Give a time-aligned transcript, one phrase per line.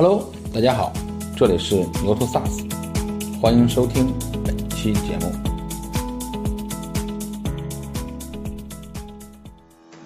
[0.00, 0.92] Hello，大家好，
[1.36, 2.70] 这里是牛头 SaaS，
[3.40, 4.06] 欢迎收听
[4.44, 5.32] 本期节目。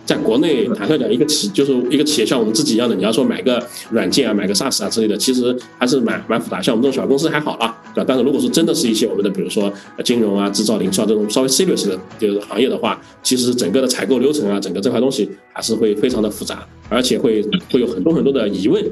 [0.07, 6.63] 在国内，坦率讲，一个企就是一个企业像我们自己一样的，你要说买个软件啊，买个 SaaS 啊之类的，其实还是蛮蛮复杂。
[6.63, 8.07] 像我们这种小公司还好啦，对吧？
[8.09, 9.71] 但是如果是真的是一些我们的，比如说
[10.03, 18.83] 金融啊、制造、零售这种稍微 serious 的就是行业的话，其实整个的采购流程啊，整个这块东西还是会非常的复杂，而且会会有很多很多的疑问。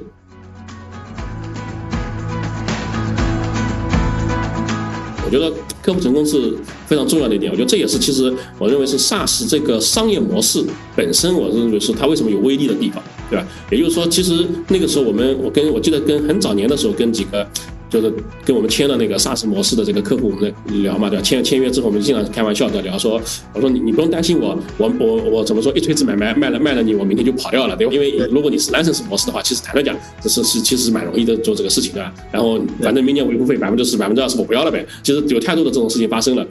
[5.31, 6.53] 我觉得客户成功是
[6.87, 7.53] 非常重要的一点。
[7.53, 10.61] 我觉得这也是其实我认为是 SaaS 这个商业模式
[10.97, 13.47] 本身，我认为是它为什么有威力的地方，对吧？
[13.71, 17.47] 也就是说，其实那个时候我们我跟我记得跟很早年的时候跟几个。
[17.91, 18.11] 就是
[18.45, 21.23] 跟我们签了那个 SaaS 模式的这个客户，我们聊嘛，对吧？
[21.23, 23.21] 签签约之后，我们经常开玩笑在聊说，
[23.53, 25.73] 我说你你不用担心我，我我我怎么说？
[25.73, 27.93] 一锤子买卖卖了卖了你，我明天就跑掉了，对吧？
[27.93, 32.13] 因为如果你是 license 模式的话，其实坦率讲，这是是其实是蛮容易的做这个事情，的？
[32.31, 34.87] 然后反正明年维护费百分之十、百分之二十我不要了呗。
[35.03, 36.47] 其实有太多的这种事情发生了。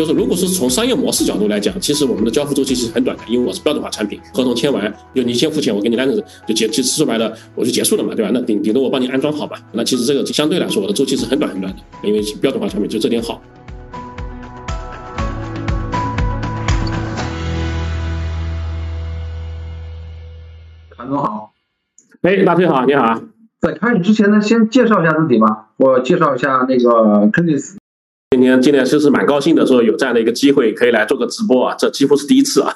[0.00, 8.30] 就是如果是从商业模式角度来讲，其实我们的交付周期是很短的，因为我是标准化产品，合同签完就你先付钱，我给你 license 就结，其实说白了我就结束了嘛，对吧？
[8.32, 9.58] 那顶顶多我帮你安装好嘛。
[9.72, 13.42] 那其实这个相对来说我的周期是很短很短的，因为标准化产品就这点好。
[20.96, 21.52] 谭总好，
[22.22, 23.20] 哎，大崔好，你好。
[23.60, 27.76] 在开始之前呢，先介绍一下自己吧，我介绍一下那个 k e n i s
[28.32, 32.72] 今天今天其实蛮高兴的，说有这样的一个机会可以来做个直播啊，这几乎是第一次啊。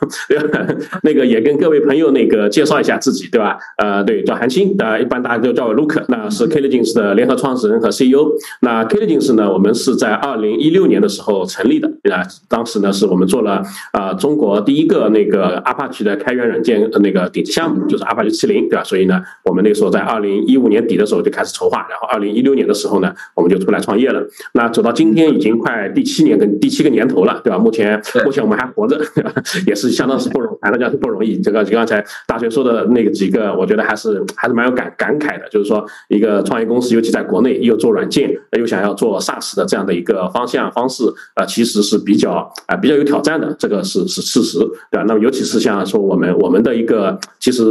[1.04, 3.56] 那个也跟各位朋友那个介绍一下自己，对吧？
[3.78, 8.32] 呃，对，叫韩青，呃，一般大家都叫我 Luke，那是 k l i g i n s 的联合创始人和 CEO。
[8.62, 18.82] 那 k l i g i n s 呢，我们是在二零一六年的时候成立的，啊，当时呢是我们做了啊中国第一个那个 Apache 的开源软件那个顶级项目，就是 Apache 七零，对吧？
[18.82, 24.20] 所以呢，我们那时候在二零一五年底的时候就开始筹划，然后二零一六年的时候呢，我们就出来创业了。
[24.54, 25.54] 那走到今天已经。
[25.54, 27.58] 已经快第七年跟第七个年头了，对吧？
[27.58, 28.98] 目前目前我们还活着，
[29.68, 31.38] 也是相当是不容，谈到讲是不容易。
[31.38, 35.46] 这个刚才大学说的那个几个，我觉得还是还是蛮有感感慨的。
[35.50, 41.04] 就是说，一个创业公司，尤其在国内又做软件，又想要做 SaaS 的这样的一个方向方式，
[41.36, 43.54] 呃，其实是比较啊比较有挑战的。
[43.58, 44.58] 这个是是事实，
[44.90, 45.04] 对吧？
[45.06, 47.62] 那么尤其是像说我们我们的一个，其实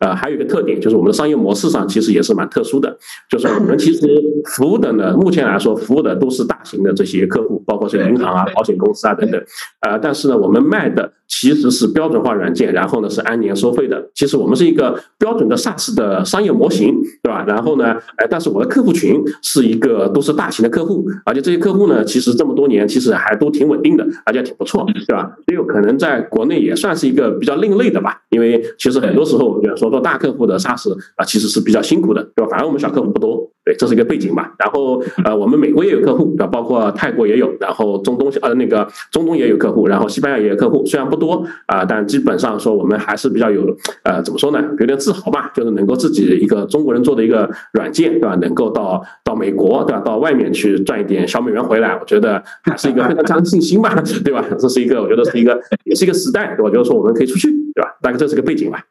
[0.00, 2.98] 呃还有一个特点，就是我们的商业模式上其实也是蛮特殊的，
[3.30, 4.00] 就是我们其实
[4.56, 7.19] 服务的呢，目前来说服务的都是大型的这些。
[7.26, 9.42] 客户包括是银行啊、保险公司啊等等，
[9.80, 14.10] 呃，但是呢，我们卖的其实是标准化软件，然后呢是按年收费的。
[14.14, 17.44] 其实我们是一个标准的 SaaS 的商业模型，对吧？
[17.46, 25.30] 然后呢，哎，但是我的客户群是一个都是大型的客户，而且这些客户呢，其实这么多年其实还都挺稳定的，而且挺不错，对吧？
[25.46, 28.20] 也有可能在国内也算是一个比较另类的吧。
[28.30, 32.50] 因为其实很多时候，我觉得说做大客户的 SaaS 啊，其实是比较辛苦的，对吧？
[32.50, 34.52] 反而我们小客户不多，对，这是一个背景吧。
[34.58, 36.46] 然后呃，我们美国也有客户，对吧？
[36.48, 36.80] 包括。
[36.96, 48.34] 泰国也有，然后中东呃那个中东也有客户，然后西班牙也有客户，虽然不多啊，但基本上说我们还是比较有呃怎么说呢，有点自豪吧，就是能够自己一个中国人做的一个软件，对吧？
[48.36, 50.00] 能够到到美国，对吧？
[50.00, 53.94] 到外面去赚一点小美元回来，我觉得还是一个非常强的信心吧，
[54.24, 54.44] 对吧？
[54.58, 57.96] 这是一个我觉得是一个也是一个时代，我觉得说我们可以出去，对吧？
[58.02, 58.82] 大概这是个背景吧。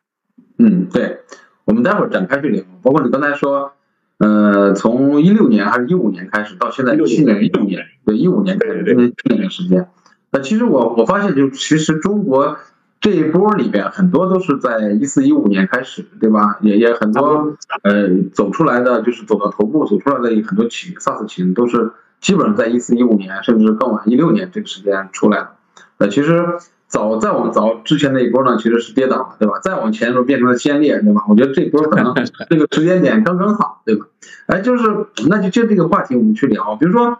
[0.59, 1.17] 嗯，对，
[1.65, 3.71] 我们待会儿展开去聊，包括你刚才说。
[4.19, 9.87] 呃，从一六年还是一五年开始，到现在去年一五年，对一五年开始，这这年时间，
[10.31, 12.57] 那其实我我发现，就其实中国
[13.01, 16.57] 这一波里边很多都是在一四一五年开始，对吧？
[16.61, 21.91] 也也很多呃走出来的，就是走到头部走出来的很多企业，SaaS 企业都是
[22.21, 25.49] 基本上在一四一五年，甚至更晚一六年这个时间出来的。
[25.97, 26.57] 那，其实。
[26.91, 29.59] 早再往早之前那一波呢，其实是跌倒了，对吧？
[29.61, 31.21] 再往前的时候变成了先烈，对吧？
[31.29, 32.15] 我觉得这波可能
[32.49, 34.07] 这个时间点刚刚好，对吧？
[34.47, 37.19] 哎，就是那就借这个话题我们去聊，比如说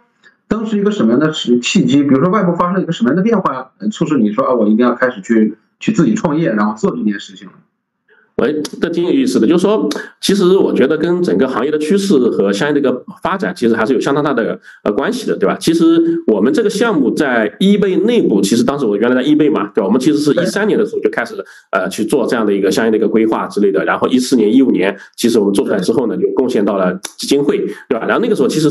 [0.50, 7.48] 当时一个什么样的契契机，比如说外部发生了一个什么样的变化，促使你说啊，我一定要开始去去自己创业，然后做这件事情。
[8.36, 9.88] 喂，这挺有意思的，就是说，
[10.20, 15.56] 其实我觉得跟整个行业的趋势和相应的一个发展，其实还是有相当大的呃关系的，对吧？
[15.60, 15.84] 其实
[16.26, 19.86] 我们这个项目在易贝内部，其实当时我原来在易贝嘛，对吧？
[19.86, 21.34] 我们其实是一三年的时候就开始
[21.70, 27.58] 呃去做这样的一个相应的一个规划之类的，然后一四年、一五年，其实我们做出来之后呢，就贡献到了基金会，
[27.88, 28.06] 对吧？
[28.06, 28.68] 然后那个时候其实。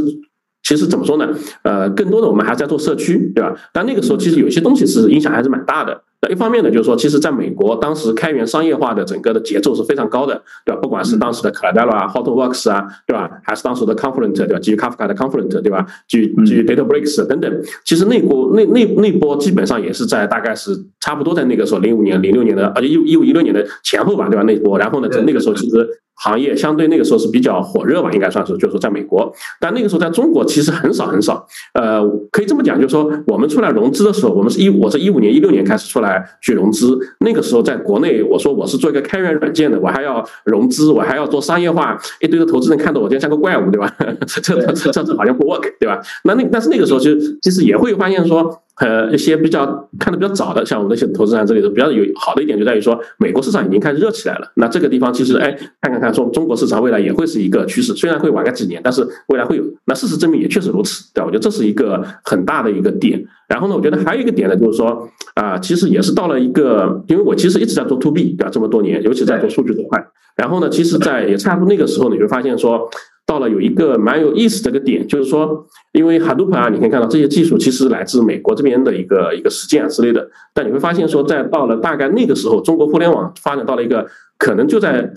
[0.70, 1.28] 其实怎么说呢？
[1.64, 3.56] 呃，更多的我们还是在做社区，对吧？
[3.74, 10.80] 但那个时候其实有些东西是影响还是蛮大的，那一方面呢，就是说，其实在美国当时开源商业化的整个的节奏是非常高的，对吧？
[10.80, 13.28] 不管是当时的 Cloudera 啊、HotWorks 啊，对吧？
[13.44, 14.60] 还是当时的 Confluent，对吧？
[14.60, 15.84] 基于 Kafka 的 Confluent，对吧？
[16.08, 17.52] 基于基于 DataBricks 等等，
[17.84, 20.70] 其实那波那那那波基本上也是在大概是
[21.00, 24.44] 差不多在那个时候零五年、零六年的，而且一一五一六年的前后吧，对吧？
[24.44, 25.90] 那波，然后呢，在那个时候其实。
[26.20, 31.48] 行业相对那个时候是比较火热吧，应该算是，就是说在美国，但那个时候在中国其实很少很少。
[31.74, 43.90] 呃，可以这么讲，就是说我们出来融资的时候，我们是一我是一五年一六年开始出来去融资，那个时候在国内，我说我是做一个开源软件的，我还要融资，我还要做商业化，一堆的投资人看到我就像个怪物，对吧？
[44.28, 46.00] 这这这这好像不 work，对吧？
[46.26, 47.12] 那那但是那个时候就
[47.42, 48.62] 其实也会发现说。
[48.80, 54.50] 呃，一些比较看的比较早的，像我们那些投资人这里头比较有好的一点，就在于说美国市场已经开始热起来了。
[54.56, 59.64] 那这个地方其实，哎，看看看，说中国市场未来也会是一个趋势，虽然会晚个几年，但是未来会有。
[59.84, 61.26] 那事实证明也确实如此，对吧？
[61.26, 63.22] 我觉得这是一个很大的一个点。
[63.50, 68.50] 然后呢，我觉得还有一个点呢，就是说啊，其实也是到了一个，因为我其实一直在做 to B，对吧？
[68.50, 70.02] 这么多年，尤其在做数据这块。
[70.38, 72.90] 然后呢，其实，在也差不多那个时候，你会发现说。
[73.30, 84.08] 到了有一个蛮有意思的一个点，就是说，因为 Hadoop 啊，你可以看到这些技术其实来自美国这边的一个一个实践啊之类的，但你会发现说，在到了大概那个时候，中国互联网发展到了一个
[84.40, 85.14] 可能就在。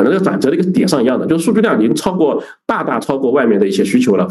[0.00, 4.26] 可能这个转折的一个点上一样的，就是数据量已经超过大大超过外面的一些需求了，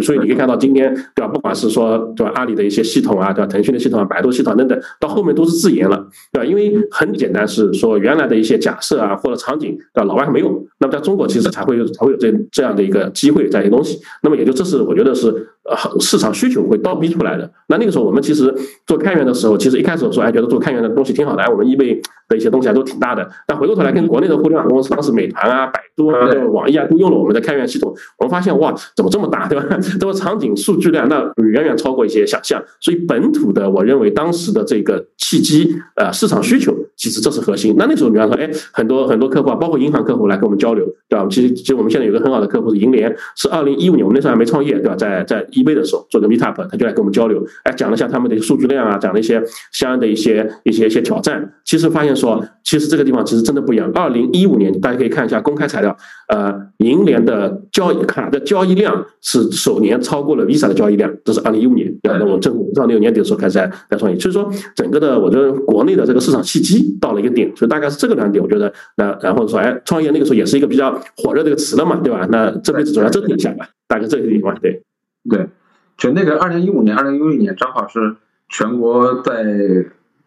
[0.00, 1.28] 所以你可以看到今天对吧？
[1.28, 3.46] 不管是说对吧，阿里的一些系统啊，对吧？
[3.46, 6.44] 腾讯的系统啊、百度系统等等，到后面都是自研了，对吧？
[6.44, 10.04] 因为很简单，是说原来的一些假设啊或者场景，对吧？
[10.04, 17.48] 老外还没有，那么在中国其实才会有才会有这这样的一个机会这样一些东西，那么也就这是我觉得是呃市场需求会倒逼出来的。
[17.68, 18.52] 那那个时候我们其实
[18.86, 25.12] 做开源的时候，其实一开始说哎觉得做开源的东西挺好的，哎我们易贝的一些东西啊都挺大的，但回过头来跟国内的互联网公司当时。
[25.12, 26.18] 美团啊、百度啊、
[26.50, 27.94] 网易啊，都用了我们的开源系统。
[28.16, 29.78] 我们发现，哇，怎么这么大，对吧？
[30.00, 32.58] 这个场景数据量，那远远超过一些想象。
[32.80, 37.74] 所以本土的，我认为当时的这个契机，呃，市场需求，其实这是核心。
[37.76, 41.26] 那那时候，比方说，哎，很多很多客户啊，包括银行客户来跟我们交流，对吧？
[41.30, 44.96] 其实，其实我们现在有个很好的客户是银联，是二零一五年，我们那时候还没创业，对吧？
[44.96, 51.52] 在在易贝的时候做个 meetup，他就来跟我们交流，哎，讲了一下他们的数据量啊，讲了一些相应的一些一些一些挑战。
[51.64, 53.90] 其实发现说，其实这个地方其实真的不一样。
[53.94, 55.96] 二零一五年，大家可以看一下公开材料，
[56.28, 61.92] 呃，银联的交易卡的交易量是首年超过了 Visa 的交易量，这是二零一五年。
[62.02, 72.26] 那我正到那个年底的时候开始在在创业，所以说整个的，我觉得国内的这个市场契机到了一个点，所以大概是这个两点，我觉得那然后说，哎，创业那个时候也是一个比较火热的一个词了嘛，对吧？
[72.30, 74.82] 那这辈子总要折腾一下吧，大概这个地方，对
[75.28, 75.48] 对，
[75.96, 78.16] 就那个二零一五年、二零一六年，正好是
[78.48, 79.44] 全国在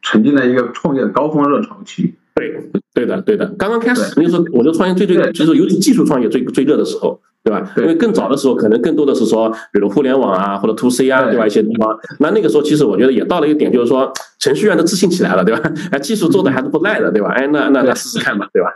[0.01, 2.15] 沉浸在一个创业的高峰热潮期。
[2.36, 3.45] 对，对的，对的。
[3.57, 7.71] 刚刚开始那时候，我就创业最最，就是尤其技术创业最最热的时候，对吧？
[7.77, 11.48] 因为更早的时候，可能更多的是说，比如互联网啊，或者 to C 啊，对吧？
[11.48, 11.98] 一些地方。
[12.19, 15.62] 那那个时候，其实我觉得也到了一个点，就是说，程序员都自信起来了，对吧？
[15.91, 17.30] 哎，技术做的还是不赖的，对吧？
[17.30, 18.69] 哎，那那那试试看吧，对吧？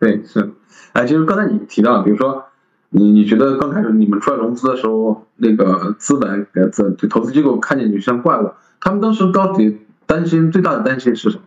[0.00, 0.50] 对，是。
[0.92, 2.44] 哎，其实刚才你提到，比如说，
[2.96, 11.42] 你你觉得刚开始你们出来融资的时候，那个资本呃资投资机构看见你像怪物，他们当时到底担心最大的担心是什么？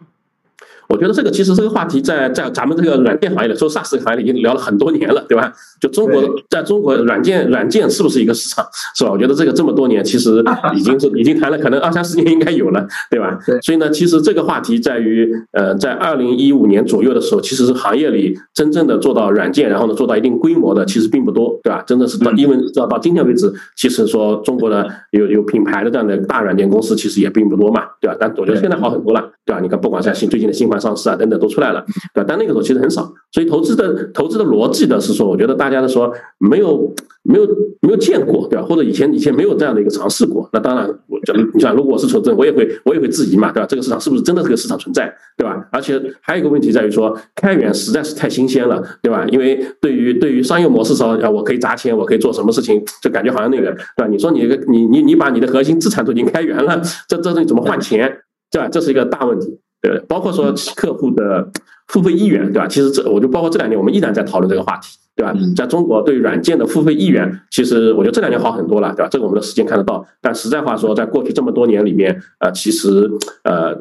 [0.89, 5.51] 我觉得这个其实这个话题在在咱们这个软件行业里，说 SaaS 行业里已经聊了很多年了，对吧？
[5.79, 9.11] 就中国在中国软件软件是不是一个市场，是吧？
[9.11, 10.43] 我觉得这个这么多年其实
[10.75, 13.37] 已经是已经谈了，可能二三十年应该有了，对吧？
[13.61, 21.83] 所以呢，其实这个话题在于，呃，在二零一五年左右的时候，其实是行业里真正的做到软件，然后呢做到一定规模的，其实并不多，对吧？
[21.85, 28.15] 真的是到因为到到今天为止，其实说中国的有有品牌的这样的大软件公司，其实也并不多嘛，对吧？
[28.17, 29.59] 但我觉得现在好很多了，对吧？
[29.61, 30.76] 你看，不管在新最近的新款。
[30.79, 31.83] 上市啊，等等都出来了，
[32.13, 32.25] 对吧？
[32.27, 37.47] 但那个时候其实很少，所以投资的投资的逻辑呢是说，我觉得大家的说没有没有
[37.81, 38.66] 没有见过，对吧？
[38.66, 40.49] 或者以前以前没有这样的一个尝试过。
[40.54, 43.68] 那当然，我讲你想，如果我是纯正，我也会我也会质疑嘛，对吧？
[43.68, 45.68] 这个市场是不是真的这个市场存在，对吧？
[45.71, 49.25] 而且还有一个问题在于说，开源实在是太新鲜了，对吧？
[49.30, 54.07] 因为对于对于商业模式上，啊，我可以砸钱，我可以做什么事情，就感觉好像那个，对吧？
[54.07, 58.19] 你说你个你你你把你的核心资产都已经开源了，这这东西怎么换钱，
[58.51, 58.68] 对吧？
[58.69, 59.59] 这是一个大问题。
[59.81, 61.49] 对，包括说客户的
[61.87, 62.67] 付费意愿，对吧？
[62.67, 65.33] 其实这我就包括这两年，我们依然在讨论这个话题，对吧？
[65.55, 69.09] 在中国对软件的付费意愿，其实我觉得这两年好很多了，对吧？
[69.09, 70.05] 这个我们的时间看得到。
[70.19, 73.09] 但实在话说，在过去这么多年里面，呃，其实
[73.43, 73.75] 呃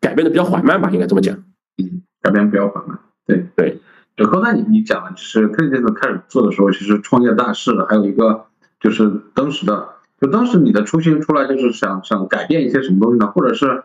[0.00, 1.34] 改变的比较缓慢吧，应该这么讲。
[1.78, 2.98] 嗯，改变比较缓慢。
[3.26, 3.80] 对对。
[4.16, 8.46] 就刚才你你讲了，就是 K 先生开始做的时候，其实创业大势的，还有一个
[8.80, 9.88] 就是当时的，
[10.20, 13.28] 就当时你的初心出来就是想想改变一些什么东西呢？
[13.28, 13.82] 或者是？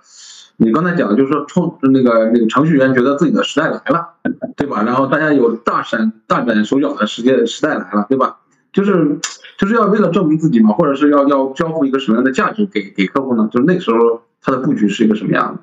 [0.57, 4.07] 你刚才讲的就是说，创那个那个程序员觉得自己的时代来了，
[4.55, 4.83] 对吧？
[4.83, 8.37] 然后大家有大展大展手脚的时间时代来了，对吧？
[8.71, 9.17] 就是
[9.57, 13.47] 就是要为了证明自己嘛，或者是要要交付一个什么样的价值给给客户呢？
[13.51, 15.59] 就是那个时候他的布局是一个什么样的？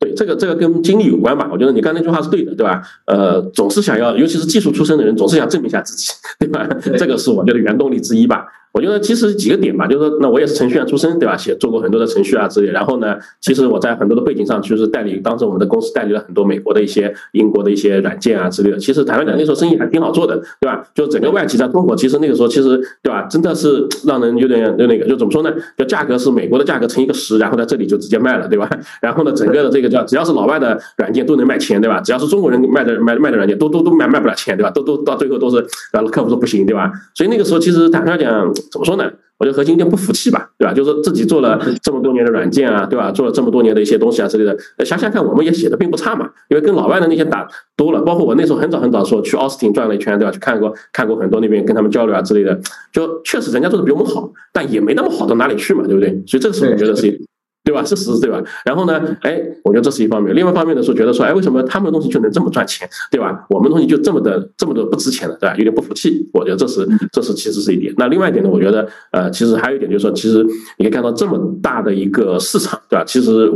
[0.00, 1.48] 对，这个这个跟经历有关吧？
[1.52, 2.82] 我觉得你刚那句话是对的，对吧？
[3.06, 6.66] 呃，总是想要，尤其是技术出身的人，总是想证明一下自己，对吧？
[6.98, 8.46] 这个是我觉得原动力之一吧。
[8.72, 11.36] 我觉得其实几个点吧，就是说，那我也是程序员出身，对吧？
[11.36, 12.72] 写做过很多的程序啊之类。
[12.72, 18.78] 然后呢，其实我在很多的背景上，就是代理，当时我们的公司代理了很多美国的一些、英国的一些软件啊之类的。
[18.78, 20.82] 其实坦白讲，那时候生意还挺好做的，对吧？
[20.94, 23.22] 就整个外企在中国，其实那个时候其实，对吧？
[23.30, 25.52] 真的是让人有点就那个，就怎么说呢？
[25.76, 28.68] 就价格是美国的价格乘一个十，然后在这里就直接卖了，对吧？
[29.02, 32.00] 然后呢，整个的这个叫只要是老外的软件都能卖钱，对吧？
[32.00, 34.70] 只要是中国人卖的卖卖的软件，都都都卖卖不了钱，对吧？
[34.70, 35.62] 都都到最后都是
[35.92, 36.90] 呃客户说不行，对吧？
[37.14, 39.10] 所以那个时候其实坦白讲，怎么说呢？
[39.38, 40.72] 我觉得核心有点不服气吧，对吧？
[40.72, 43.10] 就是自己做了这么多年的软件啊，对吧？
[43.10, 46.30] 做了这么多年的一些东西啊之类的，想想看，我们也写的并不差嘛。
[46.48, 50.30] 因为跟老外的那些打多了，包括我那时候很早很早的时候去奥斯汀转了一圈，对吧？
[50.30, 52.56] 去看过看过很多那边跟他们交流啊之类的，
[52.92, 56.10] 就确实人家做的比我们好，但也没那么好到哪里去嘛，对不对？
[56.24, 57.20] 所以这个是我觉得是。
[57.64, 57.82] 对吧？
[57.84, 58.42] 事实对吧？
[58.64, 59.00] 然后呢？
[59.22, 60.34] 哎，我觉得这是一方面。
[60.34, 63.46] 另外一方面呢，是，觉得说，哎，为什么他们的东西就能这么赚钱，对吧？
[63.48, 65.54] 我们东西就这么的这么的不值钱了，对吧？
[65.56, 66.28] 有点不服气。
[66.32, 67.94] 我觉得这是这是其实是一点。
[67.96, 68.50] 那另外一点呢？
[68.50, 70.44] 我觉得呃，其实还有一点就是说，其实
[70.78, 73.04] 你可以看到这么大的一个市场，对吧？
[73.04, 73.50] 其实。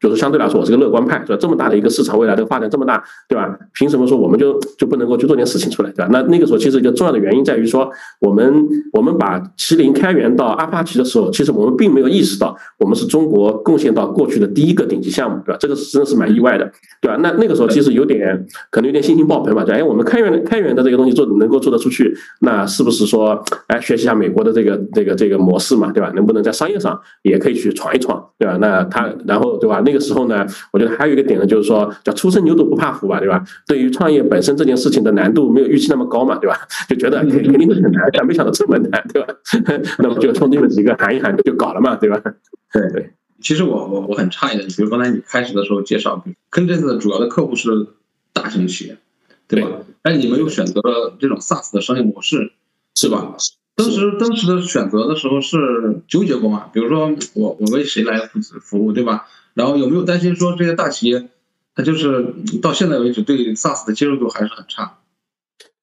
[0.00, 1.38] 就是相对来说，我是个乐观派，是吧？
[1.40, 3.58] 这么大的一个市场，未来的发展这么大，对吧？
[3.74, 6.08] 凭什么说我们就就不能够去做点事情出来，对吧？
[6.12, 7.90] 那那个时候，其实一个重要的原因在于说，
[8.20, 15.58] 我们我们把麒麟开源到阿帕奇的时候，其实我们并没有意识到，我们是中国贡献到过去的第一个顶级项目，对吧？
[15.58, 17.18] 这个真的是蛮意外的，对吧？
[17.20, 26.12] 那那个时候其实有点可能有点信心爆棚吧，就哎，我们开源开源的这个东西做能够做得出去，那是不是说哎学习一下美国的这个这个这个模式嘛，对吧？
[26.14, 28.56] 能不能在商业上也可以去闯一闯，对吧？
[28.60, 29.82] 那他然后对吧？
[29.88, 33.42] 那个时候呢，我觉得还有一个点呢，就是说叫初生牛犊不怕虎吧，对吧？
[33.66, 36.58] 对于创业本身这件事情的难度没有预期那么高嘛，对吧？
[36.90, 39.28] 就觉得肯肯定会很难， 但没想到这么难， 对吧？
[39.98, 42.20] 那么就兄弟们几个喊一喊就搞了嘛，对吧？
[42.72, 43.10] 对对。
[43.40, 47.70] 其实我我我很诧异的，比如刚才你开始的时候介绍，跟这次主要的客户是
[48.32, 48.98] 大型企业，
[49.46, 49.68] 对吧？
[50.02, 52.52] 哎，你们又选择了这种 SaaS 的商业模式，
[52.94, 53.34] 是吧？
[53.76, 56.68] 当时当时的选择的时候是纠结过吗？
[56.72, 59.26] 比如说我我为谁来负责服务，对吧？
[59.58, 61.28] 然后有没有担心说这些大企业，
[61.74, 64.98] 它就是到现在为止对 SaaS 的接受度还是很差？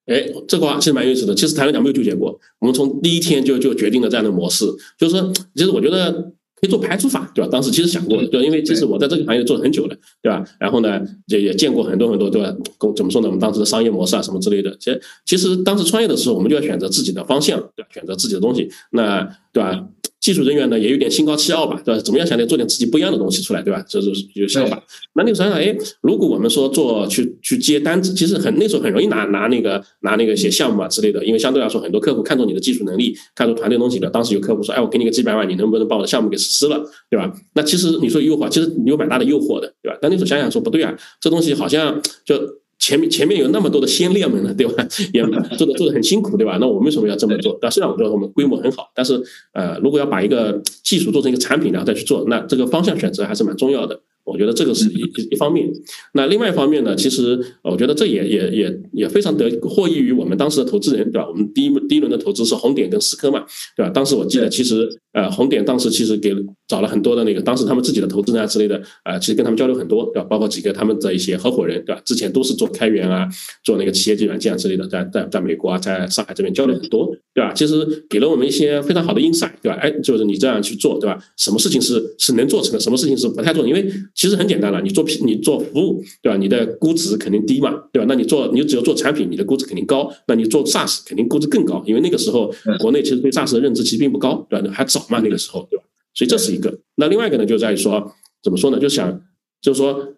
[0.05, 1.35] 哎，这个话其实蛮有意思的。
[1.35, 4.65] 其实台湾讲没有纠结过，我们从第一天就就决定了这样的模式，
[4.97, 6.31] 就是说，其实我觉得。
[6.57, 7.49] 可以做排除法，对吧？
[7.51, 10.41] 当时其实想过，对，因为其实我在这个行业做了很久了，对吧？
[10.57, 12.49] 然后呢，也也见过很多很多，对吧？
[12.95, 13.27] 怎么说呢？
[13.27, 14.73] 我们当时的商业模式啊，什么之类的。
[14.79, 17.89] 其实，其实当时创业的时候，我们就要选择自己的方向，对吧？
[17.93, 19.85] 选择自己的东西，那对吧？
[20.25, 22.01] 技术人员呢也有点心高气傲吧，对吧？
[22.01, 23.85] 怎么样想点做点自己不一样的东西出来，对吧？
[23.87, 24.83] 这是有想法。
[25.13, 34.09] 那你想想，哎，如果我们说做去去接单子，其实很那时候很容易拿拿那个拿那个写项目啊之类的，因为相对来说很多客户看中你的技术能力，看中团队东西的。
[34.09, 37.31] 当时有客户说，哎，我给你个几百万，你能不能把我的项目给实施了，对吧？
[37.53, 39.99] 那其实你说诱惑，其实有蛮大的诱惑的，对吧？
[40.01, 42.41] 但那时候想想说不对啊，这东西好像就。
[42.77, 44.85] 前面前面有那么多的先烈们呢，对吧？
[45.13, 45.23] 也
[45.57, 46.57] 做的做的很辛苦，对吧？
[46.59, 47.57] 那我们为什么要这么做？
[47.61, 49.21] 但虽然我觉得我们规模很好，但是
[49.53, 53.99] 呃，如果要把一个技术做成一个产品，然后再去做，那这个方向选择还是蛮重要的。
[54.25, 55.01] 我觉得这个是一
[55.31, 55.71] 一方面，
[56.13, 61.27] 那另外一方面呢，其实我觉得这也也也也非常得获益于我们当时的投资人，对吧？
[61.29, 63.45] 我们第一第一轮的投资是红点跟思科嘛，
[63.77, 63.89] 对吧？
[63.91, 66.35] 当时我记得，其实呃红点当时其实给
[66.67, 70.27] 找了很多的那个，当时他们自己的投资人啊之类的，啊，其实跟他们交流很多，对吧？
[70.27, 72.01] 包括几个他们的一些合伙人，对吧？
[72.03, 73.27] 之前都是做开源啊，
[73.63, 77.51] 做那个企业级软件啊之类的，在在在美国啊，在上海这边交流很多，对吧？
[77.53, 79.77] 其实给了我们一些非常好的 insight，对吧？
[79.81, 81.21] 哎，就是你这样去做，对吧？
[81.35, 86.37] 什么事情是是能做成的，什么事情是不太做，因为其实很简单了，你做你做服务，对吧？
[86.37, 88.05] 你的估值肯定低嘛，对吧？
[88.07, 90.09] 那你做你只要做产品，你的估值肯定高。
[90.29, 92.49] 那你做 SaaS 肯定估值更高，因为那个时候
[92.79, 94.69] 国内其实对 SaaS 的认知其实并不高，对吧？
[94.71, 95.83] 还早嘛，那个时候，对吧？
[96.13, 96.79] 所以这是一个。
[96.95, 98.79] 那另外一个呢，就在于说，怎么说呢？
[98.79, 99.21] 就想
[99.61, 100.14] 就是说，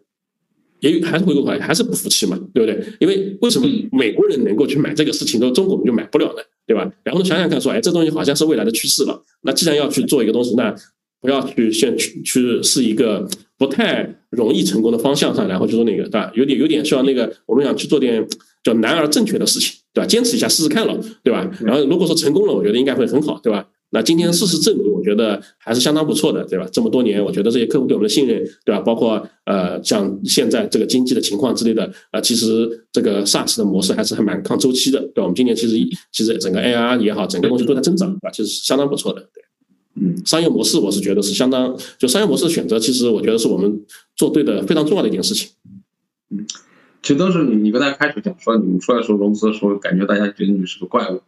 [0.79, 2.86] 也还是回过头来，还是不服气嘛，对不对？
[3.00, 6.41] 因为为什么美国人能够去买这个事情，都中国我们就买不了呢？
[6.65, 6.89] 对吧？
[7.03, 9.22] 然后呢，想想看，说，哎，这东西好像是未来的趋势了。
[9.41, 10.75] 那既然要去做一个东西，那
[11.22, 16.31] 不要去先去去是一个不太容易成功的方向上，然后就说那个，对吧？
[16.36, 18.25] 有点有点像那个，我们想去做点
[18.63, 20.05] 叫难而正确的事情，对吧？
[20.05, 21.50] 坚持一下试试看了，对吧？
[21.62, 23.65] 然后如果说成功了，我觉得应该会很好，对吧？
[23.91, 26.67] 那今天事实证明，我觉得还是相当不错的，对吧？
[26.72, 28.82] 这么多年，我觉得这些客户对我们的信任，对吧？
[28.82, 35.24] 包括呃，像现在这个经济的情况之类的，啊，其实这个 SaaS 的模式还是还蛮抗周期的，对吧？
[35.24, 35.75] 我们今年其实
[36.12, 39.44] 其实整个 AR 也好，整个东西都在增长，啊，其实相当不错的，对。
[40.00, 43.82] 嗯，商业模式我是觉得是相当，就商业模式的选择，其实我觉得是我们
[44.15, 45.50] 做对的非常重要的一件事情。
[46.29, 46.46] 嗯，
[47.01, 51.22] 其实当时你你跟大家开始讲说，你们出来时候融资的时候，感觉大家觉得你是个怪物。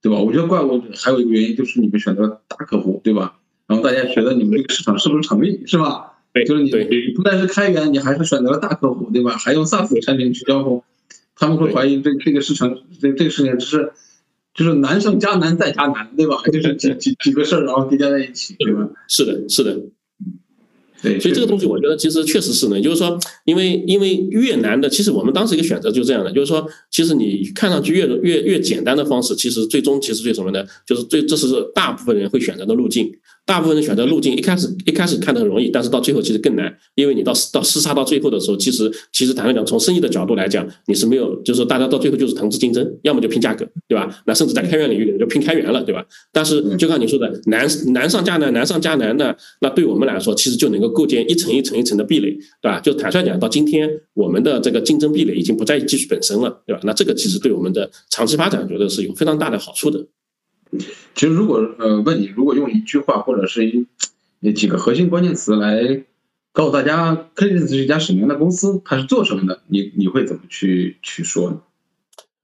[0.00, 0.18] 对吧？
[0.18, 3.38] 我觉得怪物还有一个原因就是你们选择大客户，对吧？
[3.66, 6.12] 然后大家觉得你们这个市场是不是成立，是吧？
[6.32, 9.32] 对就是你你不但是开源，你还是选择了大客户，对吧？
[9.36, 10.84] 还用 SaaS 产品去交互，
[11.34, 13.92] 他们会怀疑这这个市场，这这个事情只是
[14.54, 16.42] 就是难上加难再加难，对吧？
[16.52, 18.88] 就是几几几个事儿，然后叠加在一起，对吧？
[19.08, 19.80] 是的，是的。
[21.00, 30.64] 对，所以这个东西我觉得其实确实是呢，就是说，因为因为越难的，其实我们当时一个选择就是这样的，就是说，其实你看上去越越越简单的方式，其实最终其实最什么呢？
[30.86, 33.10] 就是最这是大部分人会选择的路径。
[33.48, 44.22] 大部分人选择路径，一开始一开始看的很容易，但是到最后其实更难，因为你到到厮杀到最后的时候，其实其实坦白讲，从生意的角度来讲，你是没有，就是大家到最后就是同质竞争，要么就拼价格，对吧？
[44.26, 46.04] 那甚至在开源领域里就拼开源了，对吧？
[46.30, 52.78] 但是就像你说的，难难上加难，难上加难呢，那对我们来说，其实就能够构建一层一层一层的壁垒，对吧？
[52.80, 56.80] 就坦率讲，到今天我们的这个竞争壁垒已经不在于技术本身了，对吧？
[56.84, 60.04] 那这个其实对我们的长期发展，我觉得是有非常大的好处的。
[61.14, 63.66] 其实如果呃问你，如果用一句话或者是
[64.40, 66.04] 一几个核心关键词来
[66.52, 71.60] 告诉大家，Cadence 是一家什么样的公司，它是做什么的，你你会怎么去去说呢？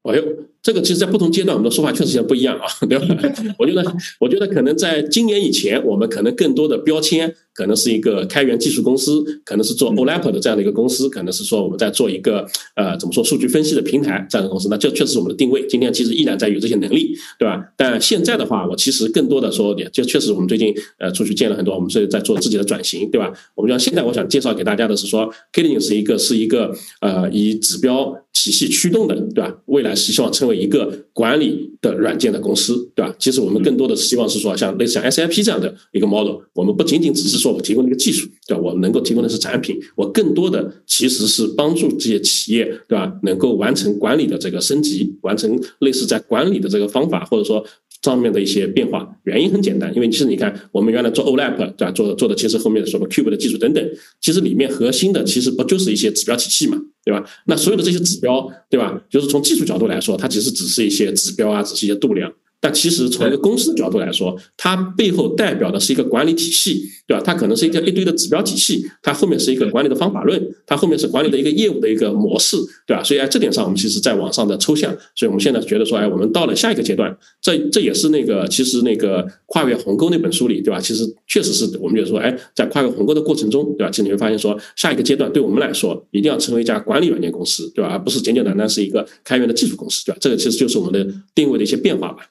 [0.02, 0.22] 哎呦，
[0.64, 3.06] 这个其实，在不同阶段，我们的说法确实也不一样啊， 对吧？
[3.58, 3.84] 我觉得，
[4.18, 7.32] 我觉得可能在今年以前，我们可能更多的标签。
[7.56, 12.44] 可能是一个开源技术公司，可能是做 OLAP 的这样的一个公司，可能是说我们在做一个
[12.74, 15.64] 呃怎么说数据分析的平台这样的公司，那这确实是我们的定位。
[15.68, 17.64] 今天其实依然在有这些能力，对吧？
[17.76, 23.32] 但现在的话，我其实更多的说，也就确实我们最近呃出去见了很多，我们是在做自己的转型，对吧？
[23.54, 29.54] 我们讲现在我想介绍给大家的是说 k i t t i n g 是一个是一个呃以指标体系驱动的，对吧？
[29.66, 33.14] 未来是希望成为一个管理的软件的公司，对吧？
[33.18, 37.44] 其实我们更多的希望是说像类似像 SIP 这样的一个 model，我们不仅仅只是。
[37.44, 38.62] 说我提供的一个技术，对吧？
[38.62, 43.12] 我能够提供的是产品，我更多的其实是帮助这些企业，对吧？
[43.22, 47.62] 能够完成管理的这个升级，完成类似在管理的这个方法，或者说
[48.02, 49.14] 上面的一些变化。
[49.24, 51.90] 原因很简单，因为其实你看，我们原来做 OLAP，对吧？
[51.90, 53.86] 做做的其实后面的什么 Cube 的技术等等，
[54.22, 57.22] 其实里面核心的其实不就是一些指标体系嘛，对吧？
[57.46, 58.98] 那所有的这些指标，对吧？
[59.10, 62.32] 就是从技术角度来说，它其实只是一些指标啊，只是一些度量。
[62.64, 67.22] 但其实从一个公司的角度来说，它背后代表的是一个管理体系，对吧？
[67.22, 72.56] 它可能是一个一堆的指标体系，它后面是一个管理的方法论，它后面是管理的一个业务的一个模式，
[72.86, 73.04] 对吧？
[73.04, 80.80] 所以在这点上，我们其实在网上的抽象，所以我们现在觉得说，哎，我们到了下一个阶段，这这也是那个其实那个跨越鸿沟那本书里，对吧？
[80.80, 83.90] 其实确实是我们觉得说，哎，在跨越鸿沟的过程中，对吧？
[83.90, 87.90] 其实你会发现说，下一个阶段对我们来说，一定要成为一家管理软件公司，对吧？
[87.90, 90.18] 而不是简简单单是一个开源的技术公司，对吧？
[90.18, 92.30] 这个其实就是我们的定位的一些变化吧。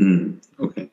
[0.00, 0.90] 嗯，OK，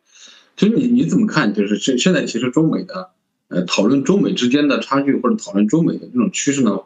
[0.57, 1.53] 其实你你怎么看？
[1.53, 3.09] 就是现现在其实中美的
[3.49, 6.79] 呃讨论中美之间的差距或者讨论中美的这种趋势呢，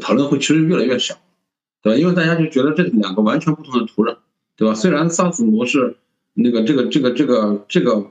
[0.00, 1.16] 讨论会其实越来越小，
[1.82, 1.98] 对吧？
[2.00, 4.16] 因为大家就觉得这两个完全不同的土壤，
[4.56, 4.74] 对吧？
[4.74, 5.96] 虽然 SaaS 模式
[6.32, 8.10] 那个这个这个这个这个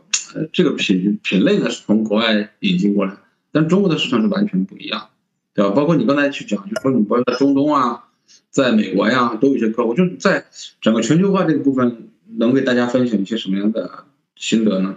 [0.53, 3.17] 这个品品类呢是从国外引进过来，
[3.51, 5.09] 但中国的市场是完全不一样，
[5.55, 5.71] 对吧？
[5.71, 8.03] 包括你刚才去讲，就说你包括在中东啊，
[8.51, 10.45] 在美国呀，都有一些客户，就在
[10.79, 12.09] 整个全球化这个部分。
[12.38, 14.95] 能给大家分享一些什么样的心得呢？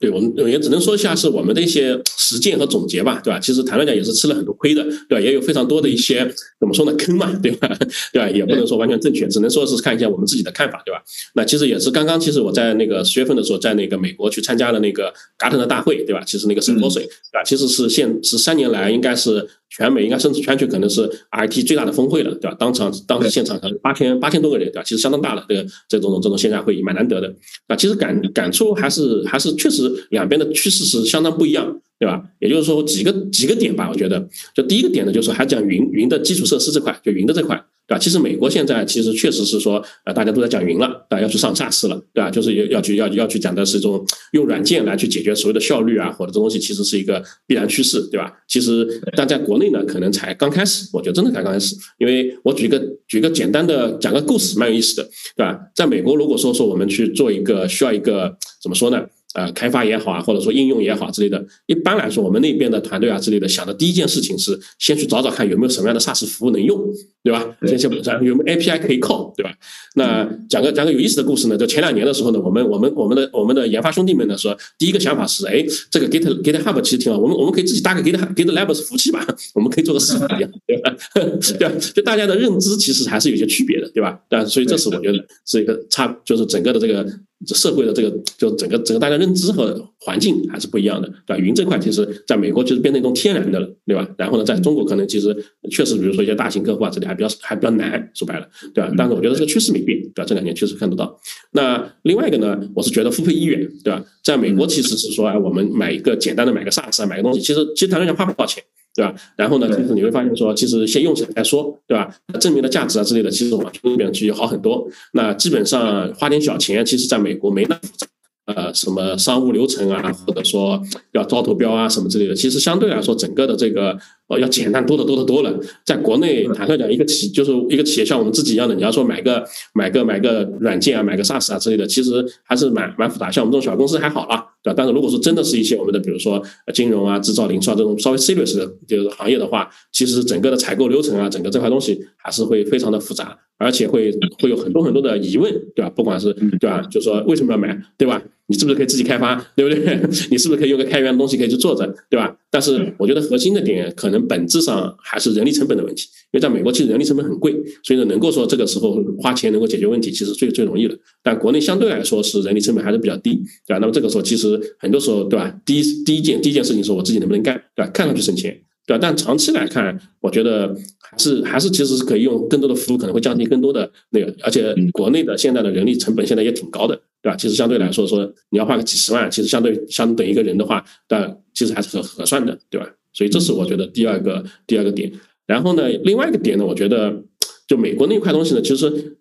[0.00, 3.40] 对我们也只能说一下是我们的一些实践和总结吧，对吧？
[3.40, 5.20] 其实谈论讲也是吃了很多亏的，对吧？
[5.20, 6.18] 也有非常多的一些
[6.60, 7.68] 怎么说呢坑嘛， 对吧？
[8.12, 8.30] 对吧？
[8.30, 11.02] 也不能说完全正确，只能说是看一下我们自己的看法，对吧？
[11.34, 16.22] 那其实也是刚刚，其实我在那个十月份的时候，在那个美国去参加了那个 Gartner 大会，对吧？
[16.24, 17.42] 其实那个圣波水，对吧？
[17.44, 19.48] 其实是现是三年来应该是。
[19.70, 22.56] 全美应该甚至全球可能是 IT 最大的峰会了，对吧？
[22.58, 24.82] 当场当时现场可能八千八千多个人，对吧？
[24.82, 27.32] 其实相当大了，这个这种这种线下会议蛮难得的。
[27.66, 32.22] 啊，其实感感触还是还是确实两边的趋势是相当不一样，对吧？
[32.40, 37.62] 也就是说几个几个点吧，我觉得，就第一个点呢，就是还讲云云的基础设施这块，就云的这块。
[37.86, 37.98] 对吧？
[37.98, 41.22] 其实美国现在其实确实是说，呃，大家都在讲云了，对吧？
[41.22, 42.30] 要去上 SaaS 了，对吧？
[42.30, 48.32] 就是要要去要要去讲的是这种用软件来去解决所谓的效率啊，或者这东西其实是一个必然趋势，对吧？
[48.46, 51.74] 其实但在国内呢，可能才刚开始，我觉得真的才刚开始。
[51.98, 55.02] 因为我举一个举一个简单的讲个故事，蛮有意思的，
[55.36, 55.58] 对吧？
[55.74, 59.02] 在美国，如果说说我们去做一个需要一个怎么说呢？
[59.34, 66.82] 呃，开发也好啊，或者说应用也好之类的，一般来说，我们那边的团队啊之类的，想的第一件事情是先去找找看有没有什么样的 SaaS 服务能用，
[67.22, 67.46] 对吧？
[67.66, 67.90] 先先
[68.22, 69.52] 有没有 API 可以靠，对吧？
[69.96, 80.96] 那讲个讲个有意思的故事呢，就前两年的时候呢，我们我们我们的我们的研发兄弟们呢说，第一个想法是，哎，这个 Git GitHub 其实挺好，我们我们可以自己搭个 Git GitLab 服务器吧，我们可以做个示范一样，对吧？
[81.58, 81.74] 对吧？
[81.94, 84.18] 就大家的认知其实还是有些区别的，对吧？
[84.28, 87.06] 但所以这是我觉得是一个差，就是整个的这个。
[87.46, 91.38] 社会的这个就整个整个大家认知和环境还是不一样的，对吧？
[91.38, 94.08] 云这块其实在美国就是变成一种天然的了，对吧？
[94.18, 95.34] 然后呢，在中国可能其实
[95.70, 98.92] 确实，比如说一些大型客户啊，这里还比较还比较难，说白了，对吧？
[98.96, 100.24] 但是我觉得这个趋势没变，对吧？
[100.24, 101.18] 这两年确实看得到。
[101.52, 104.04] 那另外一个呢，我是觉得付费意愿，对吧？
[104.24, 108.62] 在美国其实是说，哎，我们买一个简单的买个 SaaS 啊，买个东西，其实其实坦白讲花不多少钱。
[108.98, 109.14] 对吧？
[109.36, 112.12] 然后呢，就是你会发现说，其实先用起来再说，对吧？
[112.40, 114.84] 证明的价值啊之类的，其实往那边去好很多。
[115.12, 118.06] 那基本上花点小钱，其实在美国没那么复杂。
[118.46, 120.82] 呃，什么商务流程啊，或者说
[121.12, 123.96] 要招投标啊，什么之类的，其实相对来说，整个的这个
[124.28, 125.58] 呃要简单多得多得多了。
[125.84, 133.30] 在国内，坦率讲，一个企就是一个企业像我们自己一样的，你要说买个买个买个软件啊，买个 SaaS 啊之类的，其实还是蛮蛮复杂。
[133.30, 134.74] 像我们这种小公司还好啦，对吧？
[134.76, 145.90] 但是如果说真的是一些我们的，比如说金融啊、制造、零售这种稍微 serious 的就是行业的话，其实整个的采购流程啊，整个这块东西还是会非常的复杂，而且会会有很多很多的疑问，对吧？
[145.90, 148.22] 不管是对吧，就说为什么要买，对吧？
[148.48, 150.00] 你是不是可以自己开发，对不对？
[150.30, 152.34] 你是不是可以用个开源的东西可以去做着，对吧？
[152.50, 157.52] 但是我觉得核心的点可能本质上还是人力成本的问题，因为在美国其实人力成本很贵，
[157.84, 160.98] 所以呢，能够说这个时候花钱能够解决问题，其实最最容易的。
[161.22, 163.34] 但国内相对来说是人力成本还是比较低，
[163.66, 163.78] 对吧？
[163.80, 165.54] 那么这个时候其实很多时候，对吧？
[165.66, 167.90] 第一第一件第一件事情是我自己能不能干，对吧？
[167.92, 168.58] 看上去省钱。
[168.86, 168.98] 对吧？
[169.02, 174.34] 但长期来看，我觉得还是还是其实是可以用更多的服务，可能会降低更多的那个。
[174.42, 177.36] 而且国内的现在的人力成本现在也挺高的，对吧？
[177.36, 182.86] 其实相对来说，说你要花个几十万，其实相对相等一个人的话，但其实还是很合算的，对吧？
[183.12, 185.10] 所以这是我觉得第二个第二个点。
[185.46, 187.22] 然后呢，另外一个点呢，我觉得
[187.66, 189.16] 就美国那块东西呢，其实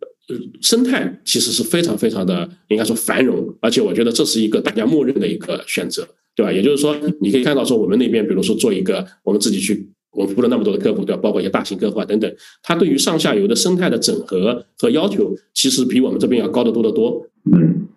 [0.62, 6.08] 生态其实是非常非常的应该说繁荣，而且我觉得这是一个大家默认的一个选择。
[6.36, 6.54] 对吧？
[6.54, 11.22] 也就是说，你可以看到说，我们那边，比如说做一个，我们自己去，我们服务了那么多的客户，对吧？
[11.22, 12.32] 包括一些大型客户啊等等，
[12.64, 17.28] 它对于上下游的生态的整合和要求，其实比我们这边要高得多得多。
[17.52, 17.88] 嗯，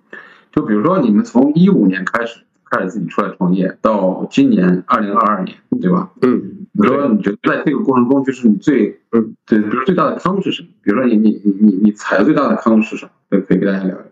[0.53, 6.13] 就比如说你们从一五年开始开始自己出来创业，到今年二零二二年，对吧？
[6.23, 6.57] 嗯。
[6.73, 10.69] 比如说，你觉得在这个过程中，就是你最嗯，对，比如最大的坑是什么？
[10.83, 13.11] 比如说，你你你你你踩的最大的坑是什么？
[13.29, 14.05] 可以可以跟大家聊聊。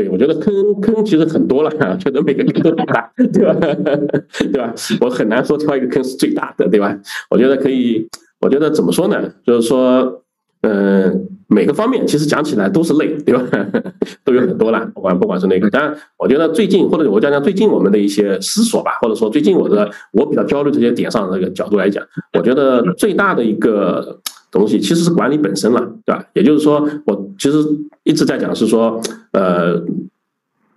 [0.00, 3.54] 对，我觉得坑坑其实很多了， 觉得每个坑都很大，对吧？
[4.38, 4.72] 对吧？
[5.02, 6.96] 我很难说挑一个坑是最大的，对吧？
[7.28, 8.08] 我觉得可以，
[8.40, 9.30] 我觉得怎么说呢？
[9.44, 10.22] 就是说，
[10.62, 13.42] 嗯，每个方面其实讲起来都是累，对吧？
[14.24, 15.68] 都有很多了，不管不管是哪个。
[15.68, 22.02] 当然，我觉得最近或者我讲讲最近我们的一些思索吧，或者说最近我的我比较焦虑这些点上的这个角度来讲，
[22.38, 24.18] 我觉得最大的一个。
[24.52, 26.24] 东西其实是管理本身了，对吧？
[26.32, 27.58] 也就是说，我其实
[28.02, 29.00] 一直在讲是说，
[29.32, 29.82] 呃，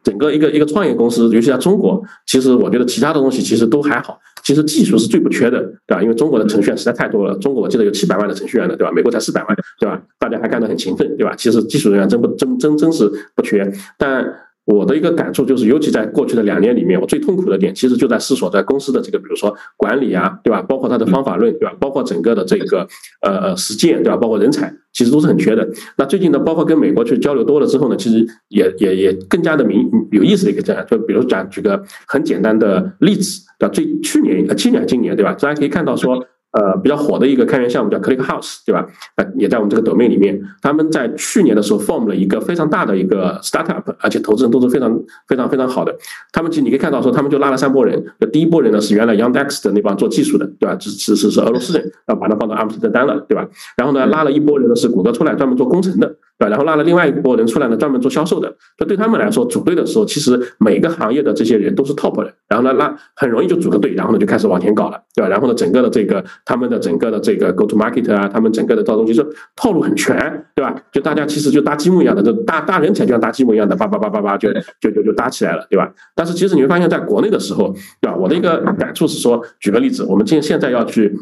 [0.03, 4.19] 整个一个一个创业公司，尤其在中国，其实我觉得其他的东西其实都还好。
[4.43, 6.01] 其实技术是最不缺的，对吧？
[6.01, 8.91] 因为中国的程序员实在太多了，中国我记得有七百万的程序员的，对吧？
[8.91, 10.01] 美国才四百万，对吧？
[10.19, 11.33] 大家还干得很勤奋，对吧？
[11.35, 14.25] 其实技术人员真不真真真是不缺，但。
[14.65, 20.62] 我的一个感触就是，尤其在过去的两年里面，我最痛苦的点其实就在思索在公司的这个，比如说管理啊，对吧？
[20.62, 21.76] 包括它的方法论，对吧？
[21.80, 22.88] 包括整个的这个
[23.21, 24.15] 呃呃实践，对吧？
[24.15, 25.67] 包括人才，其实都是很缺的。
[25.97, 33.73] 那最近呢，包括跟美国去交流多了之后呢，其实也也也更加的明有意思的一个这样，就比如讲举个很简单的例子，对吧？
[33.73, 35.34] 最去年呃去年今年对吧？
[35.34, 36.26] 大家可以看到说。
[36.53, 38.87] 呃，比较火的一个开源项目叫 ClickHouse，对吧？
[39.15, 40.39] 呃，也在我们这个 domain 里面。
[40.61, 44.95] 他们在去年的时候 form 了一个非常大的一个 startup，而且投资人都是非常
[45.27, 45.95] 非常非常好的。
[46.31, 48.03] 他们其实你可以看到说，他们就拉了三波人。
[48.31, 50.77] 第一波人呢是原来 Yandex 的那帮做技术的，对吧？
[50.79, 53.47] 是是是是俄罗斯人，然后把它放到阿姆斯特丹了，对吧？
[53.75, 56.15] 然后呢，拉了一波人呢是谷歌出来专门做工程的，
[56.49, 58.47] 然后拉了另外一波人出来呢专门做销售的。
[58.77, 62.34] 所以对他们来说，组队的时候，其实每个行业的这些人都是 top 的。
[62.47, 65.29] 然后呢，那很容易就组个队，然后呢就开始往前搞了，对吧？
[65.29, 69.25] 然后呢，整个的这个他们的整个的这个 go to market 啊，他们整个的这东西是
[69.56, 70.15] 套路很全，
[70.56, 70.75] 对吧？
[70.91, 75.91] 就大家其实就搭积木一样的，就搭搭人才就像搭积木一样的，叭叭叭叭叭就就就就搭起来了，对吧？
[76.15, 78.15] 但是其实你会发现在国内的时候，对吧？
[78.15, 81.13] 我的一个感触是说，举个例子，我们现现在要去。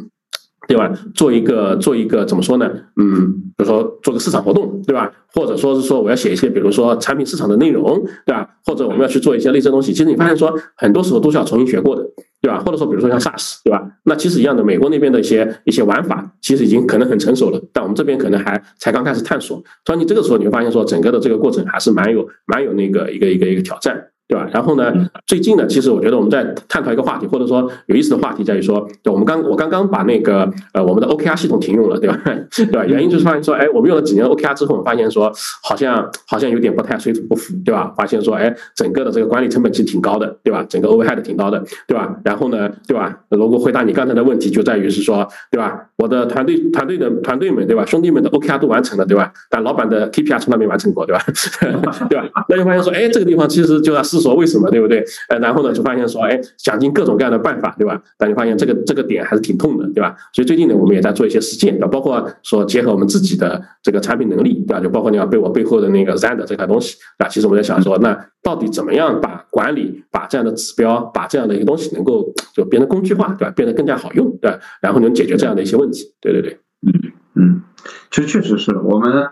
[0.71, 0.89] 对吧？
[1.13, 2.71] 做一个做一个怎么说呢？
[2.95, 5.11] 嗯，比如说做个市场活动，对吧？
[5.33, 8.47] 或者说是说我要写一些，比如说产品市场的内容，对吧？
[8.65, 9.91] 或者我们要去做一些类似的东西。
[9.91, 12.05] 其实你发现说，很多时候都是要重新学过的，
[12.41, 12.59] 对吧？
[12.65, 13.85] 或者说比如说像 SaaS，对吧？
[14.03, 19.61] 那其实一样的，美国那边的一些一些玩法，其实已经可能很成熟了，但我们这边可能还才刚开始探索。
[19.85, 24.01] 所以你这个时候你会发现说，整个的这个过程还是蛮有蛮有那个一个一个一个挑战。
[24.31, 24.47] 对吧？
[24.53, 24.93] 然后呢，
[25.27, 32.17] 最近呢，其实我觉得我们在探讨一个话题，或者说有意思的话题在于说，我们刚我刚刚把那个呃我们的 OKR 系统停用了，对吧？
[32.55, 32.85] 对吧？
[32.85, 35.29] 原因就是发现说，哎，我们用了几年 OKR 之后，我们发现说
[35.61, 37.93] 好像好像有点不太水土不服，对吧？
[37.97, 40.65] 发现说，哎，整个的这个管理成本其实挺高的，对吧？
[40.69, 42.15] 整个 overhead 挺高的，对吧？
[42.23, 43.13] 然后呢，对吧？
[43.27, 45.77] 如果回答你刚才的问题，就在于是说，对吧？
[45.97, 47.85] 我的团队团队的团队们，对吧？
[47.85, 49.29] 兄弟们的 OKR 都完成了，对吧？
[49.49, 51.21] 但老板的 KPI 从来没完成过，对吧？
[52.09, 52.29] 对吧？
[52.47, 55.03] 那就发现说，哎，这个地方其实就要思说为什么，对不对？
[55.29, 58.01] 呃，然后呢，就发现说，哎，想尽各种各样的办法，对吧？
[58.17, 60.15] 但你发现这个这个点还是挺痛的，对吧？
[60.33, 64.79] 所以最近呢，我们也在做一些实践，包括说结合我们自己的这个产品能力，对吧？
[64.79, 73.53] 就包括你要背我背后的那个 Zand 这块东西，啊，其实我在想说，那到底怎么样把管理、把这样的指标、把这样的一个东西能够就变得工具化，对吧？
[73.55, 74.59] 变得更加好用，对吧？
[74.81, 77.61] 然后能解决这样的一些问题，对对对，嗯嗯，
[78.11, 79.29] 其实确实是我们。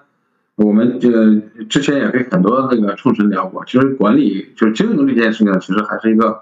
[0.66, 6.42] 我们这个之前也跟很多那个创始人聊过，其实管理就是经营这件事情，其实还是一个，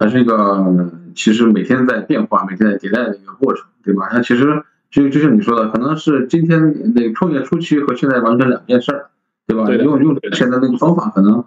[0.00, 4.08] 还是一个，其实每天在变化、每天在迭代的一个过程，对吧？
[4.12, 9.10] 那其实就就像你说的，可能是今天那个创业初期和现在完全两件事儿，
[9.46, 9.70] 对吧？
[9.70, 11.44] 用用之前的那个方法，可能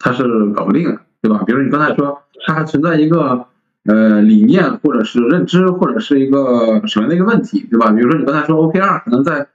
[0.00, 1.44] 它是搞不定的，对吧？
[1.46, 3.46] 比如你刚才说，它还存在一个
[3.84, 7.92] 呃理念，或者是认知，或者是一个什么样的一个问题，对吧？
[7.92, 9.46] 比如说你刚才说 OKR 可能在。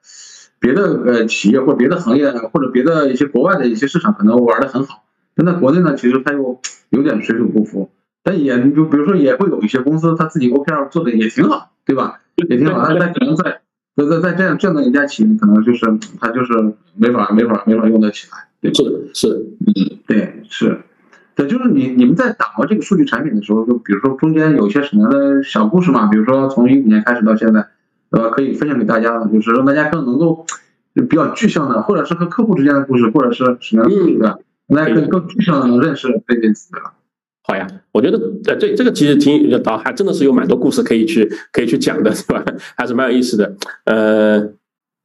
[0.62, 5.04] 别的呃企业或者别的行业或者别的一些国外的一些市场可能玩的很好，
[5.36, 7.89] 但在国内呢，其实它又有点水土不服。
[8.24, 12.19] 但也就比如说也会有一些公司，他自己 OKR 做的也挺好，对吧？
[12.36, 12.86] 也挺好。
[12.86, 13.62] 但在可能在
[13.95, 15.88] 在在在这样这样的一家企业，可能就是
[16.19, 16.54] 他就是
[16.95, 18.47] 没法没法没法用得起来。
[18.62, 19.28] 对，是是，
[19.65, 20.82] 嗯，对是，
[21.34, 26.06] 对，就是你你们在打磨这个数据产品的时候，就比如说中间有些什么样的小故事嘛？
[26.06, 27.67] 比如说从一五年开始到现在。
[28.12, 30.45] 呃，可以分享给大家的，就是让大家更能够
[31.10, 34.19] 比较具象的，或者是和客户之间的故事，或者是什么样的故事，
[34.67, 36.93] 大家更更具象的认识这件事吧？
[37.43, 42.43] 好呀，我觉得呃，这这个其实挺倒还真的是有蛮多故事可以去可以去讲的，是吧？
[42.78, 43.56] 还是蛮有意思的。
[43.86, 44.39] 呃，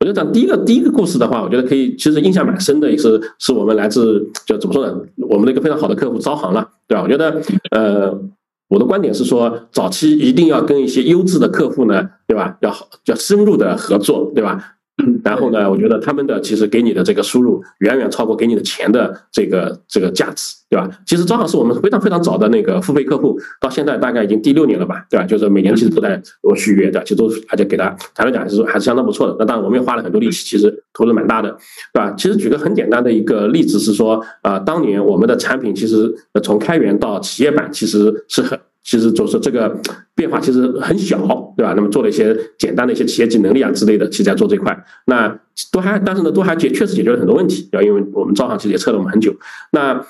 [0.00, 5.00] 我就讲第一个第一个故事的话，我觉得可以，其实印象蛮深的，也是是我们来自就怎么说呢？
[5.28, 7.02] 我们的一个非常好的客户招行了，对吧？
[7.02, 7.40] 我觉得
[7.70, 8.20] 呃。
[8.68, 12.56] 我的观点是说，早期一定要跟一些优质的客户呢，对吧？
[12.60, 14.75] 要好要深入的合作，对吧？
[15.22, 20.88] 然后呢，我觉得他们的其实给你的这个输入远远超过给你的钱的这个这个价值，对吧？
[21.06, 25.26] 其实招行是我们非常非常早的那个付费客户，到现在大概已经第六年了吧，对吧？
[25.26, 29.36] 就是每年其实都在我续约的，其实都而且给他坦白讲还是还是相当不错的。
[29.38, 31.50] 那当然我们也花了很多力气，其实投入蛮大的，
[31.92, 32.14] 对吧？
[32.16, 36.10] 其实举个很简单的一个例子是说，啊，当年我们的产品其实
[36.42, 38.58] 从开源到企业版其实是很。
[38.86, 39.76] 其实就是这个
[40.14, 41.18] 变化其实很小，
[41.56, 41.74] 对吧？
[41.74, 45.28] 那么做了一些简单的一些企业级能力啊之类的，其实在做这块，那
[45.72, 47.82] 都还，但是呢，都还解确实解决了很多问题，对吧？
[47.84, 49.34] 因为我们招行其实也测了我们很久。
[49.72, 50.00] 那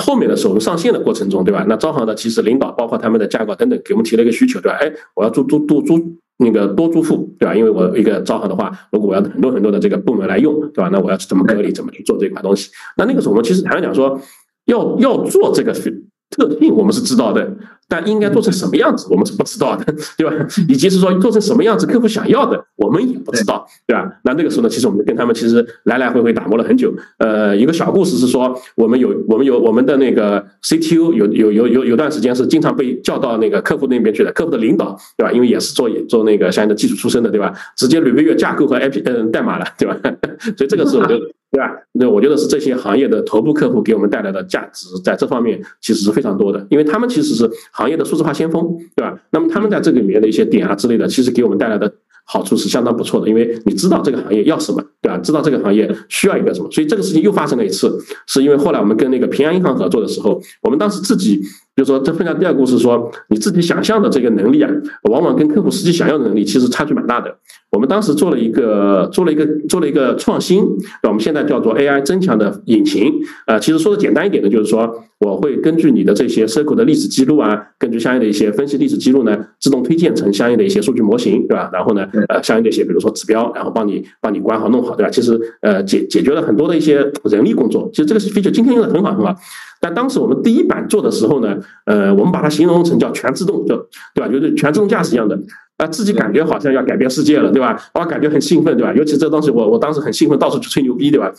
[0.00, 1.64] 后面的时候，我们上线的过程中，对吧？
[1.68, 4.76] 那招行的其实领导包括他们的架构等等，给我们提了一个需求，对吧？
[4.80, 5.96] 哎，我要租租多租
[6.38, 7.54] 那个多租户，对吧？
[7.54, 10.90] 因为我一个招行的话，如果我要很多很多的这个部门来用，对吧？
[10.92, 12.68] 那我要怎么隔离，怎么去做这块东西？
[12.96, 14.20] 那那个时候我们其实坦白讲说，
[14.64, 17.56] 要要做这个特性，我们是知道的。
[17.88, 19.84] 但应该做成什么样子，我们是不知道的，
[20.18, 20.32] 对吧？
[20.68, 24.06] 以及是说做成什么样子，客户想要的，我们也不知道，对吧？
[24.24, 26.92] 那那个时候呢，其实我们跟他们其实来来回回打磨了很久。
[27.18, 35.32] 呃，一个小故事是说，我们有我们有我们的那个 CTO 有有有有有段时间是经常被叫到那个客户那边去的，客户的领导，对吧？
[35.32, 37.52] 因为也是做做那个相应的技术出身的，对吧？
[37.76, 39.96] 直接 review 架构和 IP 嗯代码了，对吧？
[40.56, 41.72] 所以这个是我觉得，对吧？
[41.92, 47.48] 那我觉得是这些行业的头部客户给我们带来的价值，在这方面其实是非常多的，因为他们其实是。
[47.72, 49.18] 行业的数字化先锋，对吧？
[49.30, 51.92] 那么他们在这个里面的一些点啊之类的，其实给我们带来的
[52.24, 55.16] 好处是相当不错的，因为你知道这个行业要什么，对吧？
[55.18, 61.40] 知道这个行业需要一个什么，所以这个事情又发生了一次，是因为后来我们跟那个平安银行合作的时候，我们当时自己。
[61.78, 64.68] 就是说这分享第二个故事，说你自己想象的这个能力啊，
[65.04, 67.32] 往往跟客户实际想要的能力其实差距蛮大的。
[67.70, 70.64] 我们当时做了一个做了一个做了一个创新，
[71.04, 73.12] 那我们现在叫做 AI 增强的引擎。
[73.46, 81.70] 呃，其实说的简单一点呢，就是说我会根据你的这些 circle 的历史记录啊，根据相应的一些分析历史记录呢，自动推荐成相应的一些数据模型，对吧？
[81.72, 85.10] 然后呢，呃，相应的一些比如说指标，然后帮你帮你管好弄好，对吧？
[85.10, 87.88] 其实呃解解决了很多的一些人力工作。
[87.92, 89.36] 其实这个 feature 今天用的很好很好。
[89.80, 93.76] 但当时我们第一版做的时候呢，呃，我们把它形容成叫全自动，就
[94.14, 94.28] 对吧？
[94.28, 95.38] 就是全自动驾驶一样的，
[95.76, 97.80] 啊，自己感觉好像要改变世界了，对吧？
[97.94, 98.92] 我感觉很兴奋，对吧？
[98.94, 101.32] 尤其这东西，我我当时很兴奋，到处去吹牛逼，对吧？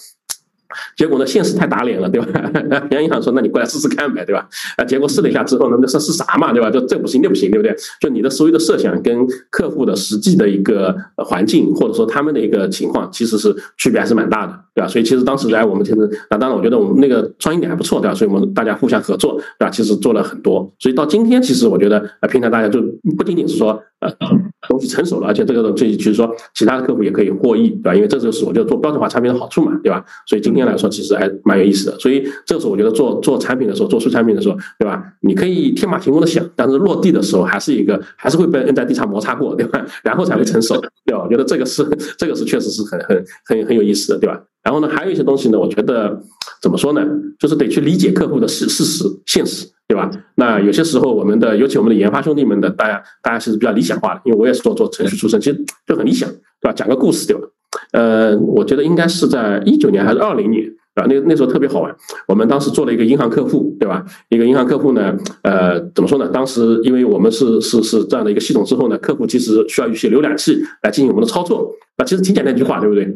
[0.95, 2.27] 结果呢，现实太打脸了，对吧？
[2.89, 4.47] 平安银行说，那你过来试试看呗，对吧？
[4.77, 6.69] 啊，结果试了一下之后呢，那是是啥嘛，对吧？
[6.69, 7.75] 就这不行，那不行，对不对？
[7.99, 14.87] 就你的所有的设想跟客户的实际的一个环境，或者说他们的一个情况，其实是区别还是蛮大的，对吧？
[14.87, 18.13] 所以其实当时来我们其实啊，当然我觉得我们那个创新点还不错，对吧？
[18.13, 19.69] 所以我们大家互相合作，对吧？
[19.69, 22.81] 其实做了很多，所以到今天，其实我觉得啊，平台大家就
[23.17, 24.09] 不仅仅是说呃
[24.67, 27.95] 东西成熟了，而且这个东西其实说其他的客户也可以获益，对吧？
[27.95, 30.03] 因为这就是我觉得做标准化产品的好处嘛，对吧？
[30.27, 31.99] 所以今天来说，其实还蛮有意思的。
[31.99, 35.03] 所以这个时候，我觉得做做产品的时候，做出产品的时候，对吧？
[35.21, 39.85] 你可以天马行空的想，但是落地的时候，还是一个还是会被摁在地上摩擦过，对吧？
[40.03, 41.23] 然后才会成熟，对吧？
[41.23, 41.85] 我觉得这个是
[42.17, 44.41] 这个是确实是很很很很有意思的，对吧？
[44.61, 46.21] 然后呢，还有一些东西呢，我觉得
[46.61, 47.01] 怎么说呢？
[47.39, 50.07] 就是得去理解客户的事事实现实，对吧？
[50.35, 56.29] 那有些时候，我们的尤其我们的研发兄弟们的，大家大家是比较理想化的，因为我也是做做程序出身，其实就很理想，
[56.61, 56.73] 对吧？
[56.73, 57.41] 讲个故事，对吧？
[57.93, 61.07] 呃，我觉得应该是在一九年还是二零年，对吧？
[61.09, 61.95] 那那时候特别好玩，
[62.27, 64.05] 我们当时做了一个银行客户，对吧？
[64.29, 66.27] 一个银行客户呢，呃，怎么说呢？
[66.27, 73.11] 当时因为我们是是是这样的一个系统之后呢，客户其实需要一些浏览器来进行我们的操作，啊，其实挺简单一句话，对不对？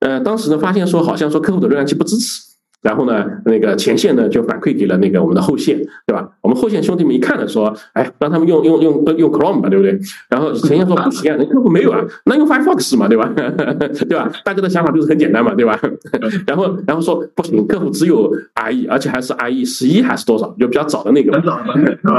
[0.00, 2.51] 呃，当时呢发现说，好像说客户的浏览器不支持。
[2.82, 6.28] 然后呢，那个前线呢就反馈给了那个我们的后线，对吧？
[6.40, 9.96] 我们后线兄弟们一看呢，说，哎，让他们用用用用 Chrome 吧，对不对？
[10.28, 13.30] 然后前线说 不行啊，那客户没有啊，那用 Firefox 嘛，对吧？
[13.36, 14.30] 对吧？
[14.44, 15.78] 大家的想法都是很简单嘛，对吧？
[16.46, 18.28] 然后然后说不行，客户只有
[18.70, 21.40] IE，而且还是 IE 十一还是多少，就比较早的那个，对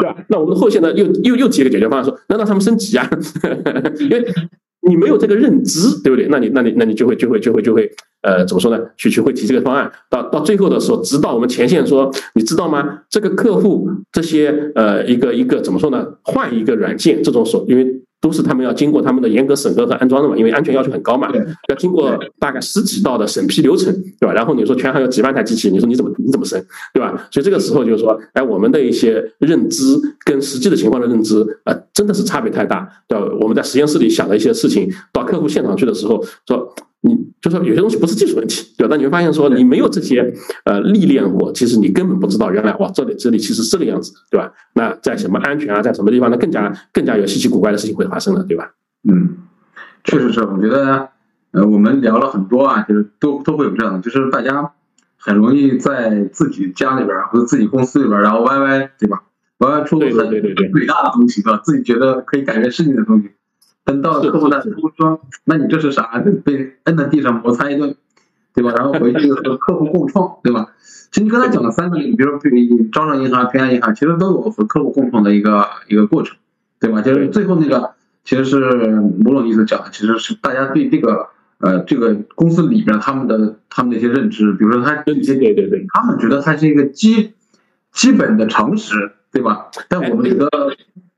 [0.02, 0.15] 吧？
[0.30, 3.10] 那我们的后线呢又又又提了个解决方案，说那让他们升级啊，
[3.99, 4.26] 因为。
[4.88, 6.28] 你没有这个认知，对不对？
[6.30, 7.89] 那你那你那你就会就会就会就会
[8.22, 8.84] 呃怎么说呢？
[8.98, 13.00] 去去会提这个方案，到到最后的时候，直到我们前线说，你知道吗？
[13.10, 16.06] 这个客户这些呃一个一个怎么说呢？
[16.24, 18.02] 换一个软件，这种所因为。
[18.23, 21.29] 都是他们要经过他们的严格审核和安装的嘛，因为安全要求很高嘛，
[21.67, 24.31] 要经过大概十几道的审批流程，对吧？
[24.31, 27.27] 然后你说全行有几万台机器，你说你怎么你怎么审，对吧？
[27.29, 29.83] 所以这个时候就是说，哎，我们的一些认知
[30.23, 33.25] 跟实际的情况的认知，呃，真的是差别太大，对吧？
[33.41, 36.73] 我们在实验室里想的一些事情，到客户现场去的时候说。
[37.45, 38.89] 你就说有些东西不是技术问题，对吧？
[38.89, 44.53] 但你会发现说你没有这些呃历练过，其实你根本不知道原来哇这里这里其实是这个样子，对吧？
[44.75, 48.71] 那在什么安全啊，在什么地方，呢更加更加有稀奇古怪的事情会发生了，对吧？
[49.10, 49.39] 嗯，
[50.06, 51.10] 确实是，我觉得
[51.51, 54.71] 呃我们聊了很多啊，就是都都会有这样的，就是大家
[55.17, 59.23] 很容易在自己家里边或者自己公司里边，然后歪歪，对吧？
[59.58, 61.62] 歪歪出很伟大的东西，对吧？
[61.62, 63.32] 自己觉得可以改变世界的东西。
[63.86, 67.96] 等到客户那，客户说：“那你这是啥？”被摁在地上摩擦一顿，
[68.54, 68.72] 对吧？
[68.76, 70.72] 然后回去和客户共创，对吧？
[71.12, 72.39] 其实你刚才讲了三个例子，比如说
[72.91, 76.38] 招商银行、平安银行，其实都有和客户共创的一个一个过程，
[76.80, 77.02] 对吧？
[77.02, 77.91] 就是最后那个，
[78.24, 78.60] 其实是
[79.19, 81.28] 某种意思讲，其实是大家对这个
[81.60, 87.34] 呃这个公司里边他们的他们的一些认知，比如说他对对对对，他们觉得它是一个基
[87.91, 89.67] 基本的常识，对吧？
[89.89, 90.50] 但我们觉得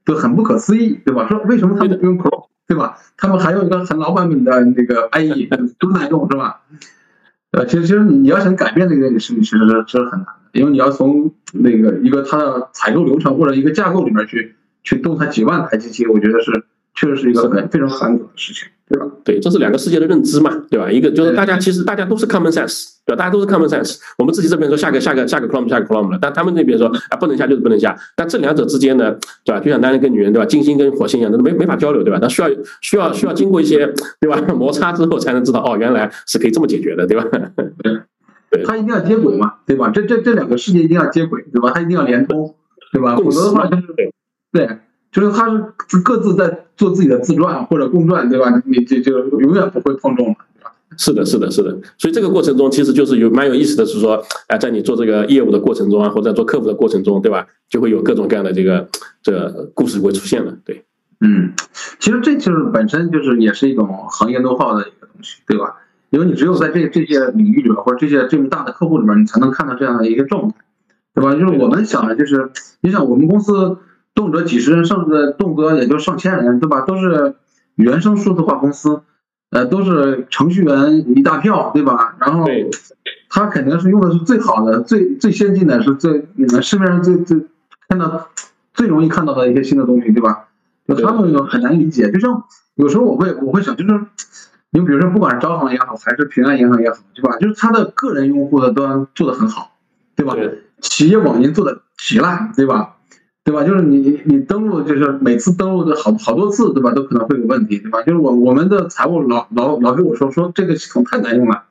[0.06, 1.28] 就很不可思议，对吧？
[1.30, 2.48] 说为什么他们不用 Pro？
[2.68, 2.98] 对吧？
[3.16, 5.48] 他们还有一个很老版本的那个 IE
[5.78, 6.62] 都在用，是吧？
[7.52, 18.68] 呃，其实其实你要想改变这个事情，其实是是很难的，因为你要从那个一个它的采购流程或者一个架构里面去去动它几万台机器，我觉得是确实是一个很非常繁琐的事情。
[18.88, 19.08] 对吧？
[19.24, 20.92] 对，这是两个世界的认知嘛，对吧？
[20.92, 23.18] 一个就是大家其实大家都是 common sense，对吧？
[23.18, 23.98] 大家都是 common sense。
[24.20, 27.98] 我们自己这边说下个下个下个 Chrome 下个 Chrome 了，但他们那边说啊不能下就是不能下。
[28.16, 29.60] 但这两者之间呢，对吧？
[29.60, 30.46] 就像男人跟女人，对吧？
[30.46, 32.20] 金星跟火星一样，那没没法交流，对吧？
[32.22, 37.26] 那需要需要需要经过一些对吧 摩擦之后，才能知道哦，原来是可以这么解决的，对吧？
[38.52, 39.90] 对，它一定要接轨嘛，对吧？
[39.90, 41.72] 这这这两个世界一定要接轨，对吧？
[41.74, 42.54] 它一定要连通，
[42.94, 43.16] 对吧？
[43.16, 43.84] 否则的话就是
[44.52, 44.70] 对。
[45.16, 45.48] 就是他
[45.88, 48.52] 是各自在做自己的自传或者公传，对吧？
[48.66, 50.36] 你这就永远不会碰撞
[50.98, 51.72] 是的，是的，是的。
[51.98, 57.48] 所以这个过程中，其实就是有蛮有意思的是说，哎，在你做这个业务的过程中啊，或者做客服的过程中，对吧？
[57.70, 58.90] 就会有各种各样的这个
[59.24, 60.58] 这个故事会出现的。
[60.66, 60.84] 对，
[61.22, 61.54] 嗯，
[61.98, 65.78] 其实这就是本身就是也是一种行业 know how 的一个东西，对吧？
[66.10, 70.56] 因为你只有在这这些领域里边或者这些这么大的客户里面，你才能看到这样的一个状态，
[71.14, 71.34] 对吧？
[71.36, 72.52] 就是我们想的就是，
[72.82, 73.78] 你想我们公司。
[74.16, 76.82] 动辄几十人，甚至动辄也就上千人，对吧？
[76.82, 77.36] 都是
[77.76, 79.02] 原生数字化公司，
[79.52, 82.16] 呃，都是程序员一大票，对吧？
[82.20, 82.48] 然后
[83.30, 86.26] 他肯定是用的是最好的、最最先进的，是最
[86.62, 87.46] 市面上最最
[87.90, 88.30] 看到
[88.74, 90.48] 最容易看到的一些新的东西，对吧？
[90.88, 92.10] 就他们很难理解。
[92.12, 94.00] 就像有时候我会我会想，就是
[94.70, 97.38] 你比如说，不管是招行也好，还是平安银行也好，对吧？
[97.38, 99.76] 就是他的个人用户的端做的很好，
[100.16, 100.36] 对吧？
[100.80, 102.95] 企业网银做的极烂，对吧？
[103.46, 103.64] 对吧？
[103.64, 106.92] 就是你你登录，就是每次登录的好好多次，对吧？
[106.94, 108.02] 都可能会有问题，对吧？
[108.02, 111.66] 就是我我们的财务老老老跟我说说这个系统太难用了，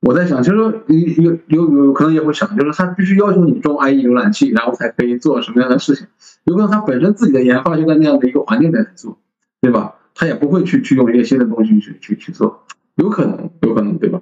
[0.00, 6.08] 我在想，就是说有有有可能也会想，就是他必须要求你装 IE 浏览器，然后才可以做什么样的事情？
[6.44, 9.16] 有可能他本身自己的研发就在那样的一个环境里来做，
[9.60, 9.94] 对吧？
[10.16, 12.64] 他也不会去去用一些新的东西去去去做，
[12.96, 14.20] 有可能，有可能，对吧？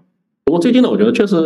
[0.50, 1.36] 不过最近呢，我觉得确实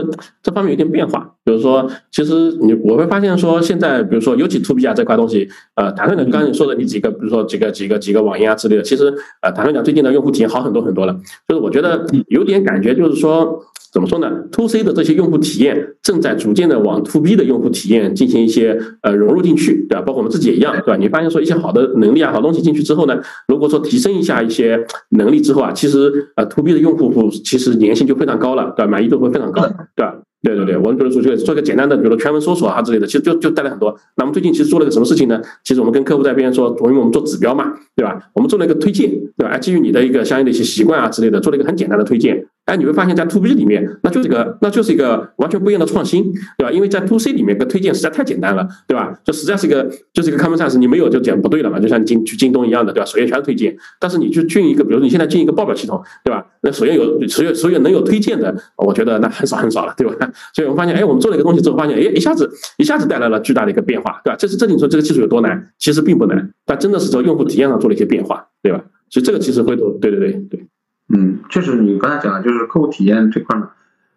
[0.42, 1.30] 这方面有点变化。
[1.44, 9.12] 比如说，其实你我会发现说，现在比如说尤其 To B 啊这块东西，呃，坦率讲，刚才你说的你几个，比如说几个几个几个网页啊之类的，其实
[9.42, 11.14] 呃，坦率讲，最近的用户体验好很多很多了。
[11.46, 13.62] 就是我觉得有点感觉，就是说。
[13.94, 20.02] 怎么说呢？To C 的这些用户体验正在逐渐的往 To B 的用户体验进行一些呃融入进去，对吧？
[20.02, 20.96] 包括我们自己也一样，对吧？
[20.96, 28.90] 你发现说一些好的能力啊、好东西进去之后呢，如果说提升一下一些能力之后啊，其实呃 To B 的用户其实粘性就非常高了，对吧？
[28.94, 29.62] 满意度会非常高，
[29.96, 30.14] 对吧？
[30.44, 33.96] 对对对，我们比如说做做一个简单的，比如说全文搜索啊之类的，其实就就带来很多。
[34.16, 35.40] 那么最近其实做了个什么事情呢？
[35.64, 38.30] 其实我们跟客户在边说，因为我们做指标嘛，对吧？
[38.34, 39.58] 我们做了一个推荐，对吧？
[39.58, 42.46] 基于你的一个相应的一些习惯啊之类的，做了一个很简单的推荐。
[42.66, 46.72] 哎，你会发现在 To B 里面，那就是个，那就是一个完全不一样的创新，对吧？
[46.72, 49.12] 因为在 To C 里面，个推荐实在太简单了，对吧？
[49.22, 51.78] 就实在是一个，就是一个 common sense，你没有就讲不对了嘛。
[51.78, 53.04] 就像你去京东一样的，对吧？
[53.04, 56.46] 首页全是推荐，但是你去进一个，比如你现在进一个报表系统，对吧？
[56.62, 60.14] 那首页有首页首页能有推荐的，我觉得那很少很少了，对吧？
[60.54, 64.36] 所以我们发现，哎，我们做了一个东西之后，发现，哎，一下子一下子带来了巨大的一个变化，对吧？
[64.38, 65.70] 这是这你说这个技术有多难？
[65.78, 68.82] 其实并不难，但真的是从用户体验上做了一些变化，对吧？
[69.10, 70.66] 所以这个其实回头，对对对对。
[71.08, 73.70] 嗯，确实，你刚才讲的就是客户体验这块呢，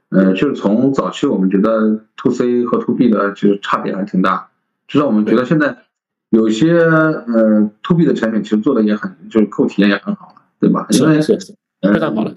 [0.09, 4.49] 呃，就是从早期我们觉得 to C 和 to B 的其实差别还挺大，
[4.87, 5.77] 直到我们觉得现在
[6.29, 10.87] 有些呃 to B 的产品其实做的也很，就是客户体验也很好了，对吧？
[10.91, 11.37] 因为是
[11.81, 12.33] 非常好了。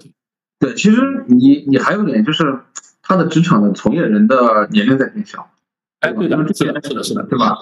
[0.59, 2.59] 对，其实你你还有点就是
[3.01, 5.49] 他的职场的从业人的年龄在变小，
[6.01, 7.57] 哎，对的，是的，是的，是的，对吧？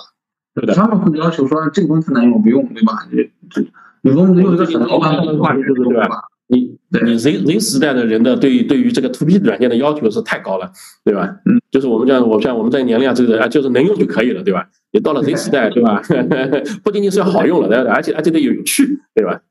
[0.56, 3.08] 对的，他们会要求说这个东西难用不用，对吧？
[3.12, 3.62] 你这
[4.02, 6.24] 你用用一个很老板的话术，对吧？
[6.52, 10.72] 你你 Z Z 时代的人的对对于这个 To B 软件的要求是太高了，
[11.06, 11.38] 对吧？
[11.46, 14.68] 嗯，就是我们这样，我像我们这个年龄啊，这个啊，就是能用就可以了，对吧？
[14.92, 16.02] 你到了 Z 时代，对吧？
[16.84, 19.42] 不仅仅是要好用了，对而且而且得有趣，对吧？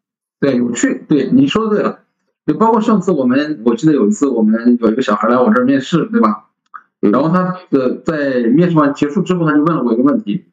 [0.41, 2.01] 对，有趣，对，你说的对了。
[2.47, 6.47] 就包括上次我们，我记得有一次我们有一个小孩来我这儿面试，对吧？
[7.01, 10.47] 然后他的在面试完结束之后，他就问了我一个问题，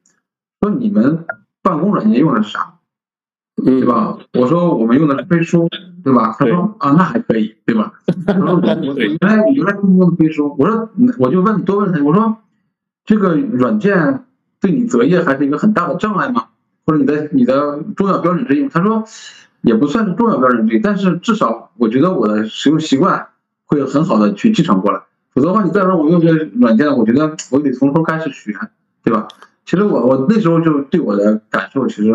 [0.62, 1.26] 说你们
[1.64, 2.75] 办公软件用的是啥？
[3.64, 4.18] 对吧？
[4.34, 5.70] 我说我们用的是飞书，
[6.03, 6.36] 对吧？
[6.38, 7.93] 他说啊，那还可以，对吧？
[8.28, 10.89] 他说我我原来原来不用的飞书，我说
[11.20, 12.38] 我就问多问他，我说
[13.06, 14.26] 这个软件
[14.60, 16.47] 对你择业还是一个很大的障碍吗？
[16.86, 18.68] 或者你的你的重要标准之一？
[18.68, 19.06] 他说
[19.62, 23.28] 也不算是重要标准之一，但是至少我觉得我的使用习惯
[23.66, 25.01] 会很好的去继承过来。
[25.34, 28.53] 否则的话，你再让我用这个软件，我觉得我得从头开始学，
[29.01, 29.28] 对吧？
[29.66, 32.12] 其实我我那时候就对我的感受其实。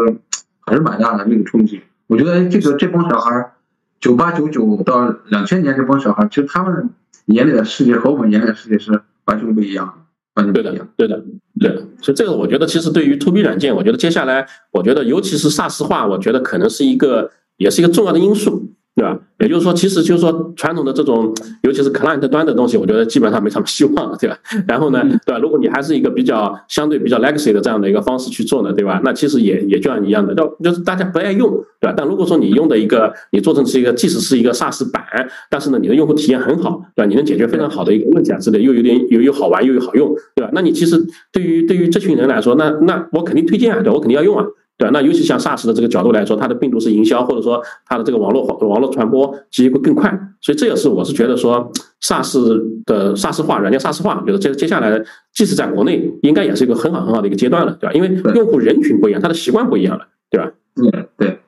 [0.70, 3.54] 还是蛮大的那个冲击，我觉得这个这帮小孩，
[3.98, 6.90] 九八九九到两千年这帮小孩，其实他们
[7.26, 8.92] 眼里的世界和我们眼里的世界是
[9.24, 10.88] 完全不一样，完全不一样。
[10.96, 11.24] 对的，
[11.58, 11.82] 对的。
[12.00, 18.69] 所以这个我觉得，其实对于 To B 软件，我觉得接下来，我觉得尤其是 SaaS 化，我觉得可能是一个，也是一个重要的因素。
[19.00, 19.18] 对吧？
[19.38, 21.32] 也就是说，其实就是说，传统的这种，
[21.62, 24.36] 尤其是 client 端的东西，我觉得基本上没什么希望，对吧？
[24.68, 25.38] 然后呢，对吧？
[25.38, 29.00] 如果你还是一个比较相对比较 legacy 的这样的一个方式去做呢，对吧？
[29.02, 31.94] 那其实也也就像一样的，就就是大家不爱用，对吧？
[31.96, 35.02] 但如果说你用的一个，你做成是一个，即使是一个 SaaS 版，
[35.48, 37.08] 但是呢，你的用户体验很好，对吧？
[37.08, 40.50] 你能解决非常好的一个问题啊之类，又有点又又好玩又又好用，对吧？
[40.52, 44.44] 那你其实对于对于这群人来说，那那我肯定推荐啊，对，我肯定要用啊。
[44.80, 50.10] 对，那尤其像 SaaS 的这个角度来说，它的病毒式营销，或者说它的这个网络网络传播，其实会更快。
[50.40, 51.70] 所以这也是我是觉得说
[52.00, 54.98] ，SaaS 的 SaaS 化软件 SaaS 化，觉得接接下来，
[55.34, 57.92] 即使在国内，应该也是一个很好很好的一个阶段了，对吧？
[57.92, 60.50] 因为用户人群不一样，他的习惯不一样了，对吧？
[60.76, 61.40] 嗯对。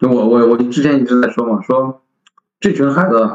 [0.00, 2.00] 就我我我之前一直在说嘛，说
[2.58, 3.32] 这群孩子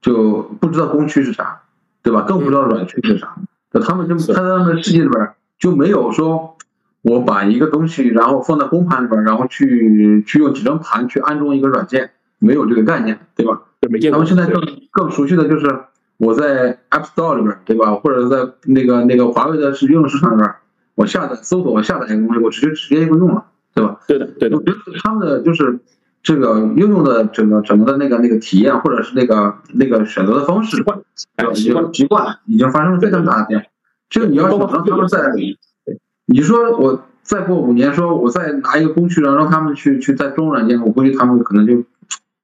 [0.00, 1.62] 就不知道工区是啥，
[2.04, 2.22] 对吧？
[2.22, 3.34] 更不知道软区是啥。
[3.72, 6.49] 那他们就他在他们的世界里边就没有说。
[7.02, 13.62] 我把一个东西，然后放在公盘里边，然后去去用几张盘去安装一个软件，没有这个概念，对吧？
[13.80, 13.88] 他
[14.18, 15.84] 们现在更更熟悉的就是
[16.18, 17.94] 我在 App Store 里边，对吧？
[17.94, 20.54] 或者在那个那个华为的是应用市场里边，
[20.94, 23.98] 我下载搜索我下载一个东西，我直接直接就用了，对吧？
[24.06, 24.56] 对的，对的。
[24.58, 25.80] 我觉得他们的就是
[26.22, 31.00] 这个应用的整个整个的那个那个体验，或者是那个那个选择的方式，习惯
[31.54, 33.66] 习惯习惯已经发生了非常大的变化。
[34.10, 35.32] 这个你要想让他们在。
[36.32, 41.82] 你说我再过五年，说我再拿一个工具，然后让他们去去再装软件，我估计他们可能就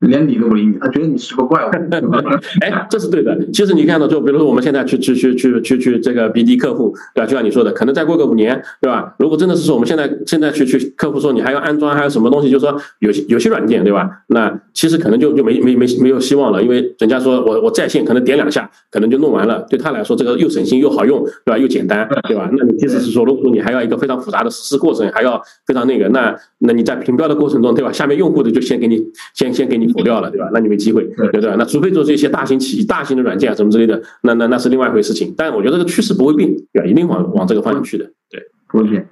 [0.00, 1.70] 连理都不理你，他觉得你是个怪物。
[2.60, 3.36] 哎，这是对的。
[3.52, 7.26] 其实你看到，就比如说我们现在去去去去去去这个 BD 客户，对吧？
[7.26, 9.14] 就像你说的，可能再过个五年，对吧？
[9.18, 14.08] 如果真的是说我们现在现在去去客户说你还要安装，还有什么东西，就是说有些有些软件，对吧？
[14.28, 19.64] 那其实可能就就没没没没有希望了，因为人家说我我在线可能点两下，可能就弄完了。
[19.70, 21.58] 对他来说，这个又省心又好用，对吧？
[21.58, 22.50] 又简单，对吧？
[22.52, 27.90] 那你即使是说，如果你还要一个非常复杂的实施过程，还要非常那个，那那你在评标的过程中，对吧？
[27.90, 29.02] 下面用户的就先给你
[29.34, 30.50] 先先给你否掉了，对吧？
[30.52, 31.56] 那你没机会，对对吧？
[31.58, 35.34] 那除非做这些大型企业、大型的软件啊什么之类的，那那那是另外一回事情。
[35.36, 36.86] 但我觉得这个趋势不会变，对吧？
[36.86, 39.08] 一定往往这个方向去的，对，不会变。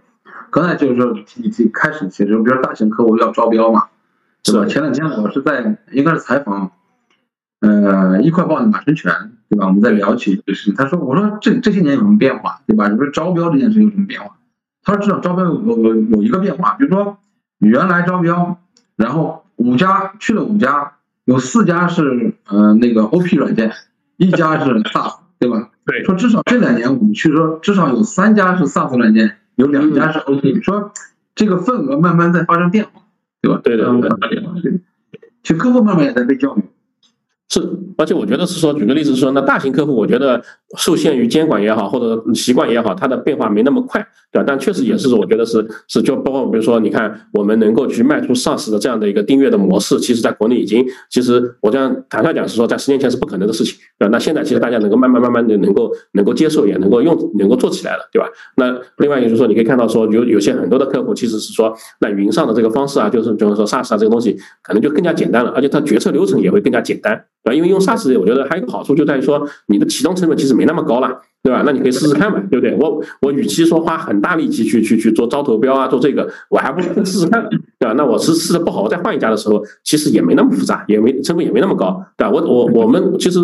[0.51, 3.85] 刚才就是说提提开始其实，比如大型客户要招标嘛，
[4.45, 4.67] 对吧？
[4.67, 6.71] 前两天我是在应该是采访，
[7.61, 9.13] 呃，一块报的马生全，
[9.51, 9.67] 对吧？
[9.67, 12.89] 我们在聊起这个事情，他说：“我说这这些年有什么变化，对吧？
[12.89, 14.37] 你说招标这件事有什么变化？”
[14.85, 17.17] 他说：“至少招标有有有一个变化，比如说
[17.59, 18.59] 原来招标，
[18.97, 20.93] 然后五家去了五家。”
[21.25, 23.73] 有四家是呃那个 OP 软件，
[24.19, 25.71] 一家是 SaaS，对吧？
[25.87, 26.05] 对。
[26.05, 30.93] 说至少这两年我们去说至少有三家是 SaaS 软件，有两家是 OP，说
[31.35, 33.01] 这个份额慢慢在发生变化，
[33.41, 33.59] 对吧？
[33.65, 33.87] 对的。
[34.61, 34.81] 对
[35.43, 36.63] 其实客户慢慢也在被教育。
[37.49, 37.61] 是，
[37.97, 40.45] 而且我觉得是说，举个例子说，那大型客户，我觉得
[40.77, 44.01] 受限于监管也好，或者习惯也好，它的变化没那么快，
[44.33, 44.45] 对吧？
[44.47, 54.11] 但确实也是，我觉得是是，就包括比如说，你看我们能够去卖出 SaaS 的这样的一个订阅的模式，其实在国内已经，其实我这样坦率讲是说，在十年前是不可能的事情，对吧？
[54.13, 58.29] 那现在其实大家能够慢慢慢慢的能够能够接受，也能够用，能够做起来了，对吧？
[58.57, 67.25] 那另外就是说，你可以看到说，有有些很多的客户其实是说，那云上的这个方式啊，就是就是说 SaaS 啊这个东西可能就更加简单了，而且它决策流程也会更加简单。
[67.45, 67.55] 对吧？
[67.55, 71.63] 因为用 SaaS，我觉得还有一个好处就在于说，你的启动成本其实没那么高了，对吧？
[71.65, 72.75] 那你可以试试看嘛，对不对？
[72.77, 77.49] 我我与其说花很大力气去去去做招投标啊，做这个，我还不如试试看，
[77.79, 77.95] 对吧？
[77.97, 82.31] 那我是试的不好，我再换一家的时候，其实也没那么复杂，也没成本也没那么高，对吧？
[82.31, 83.41] 我我我们其实。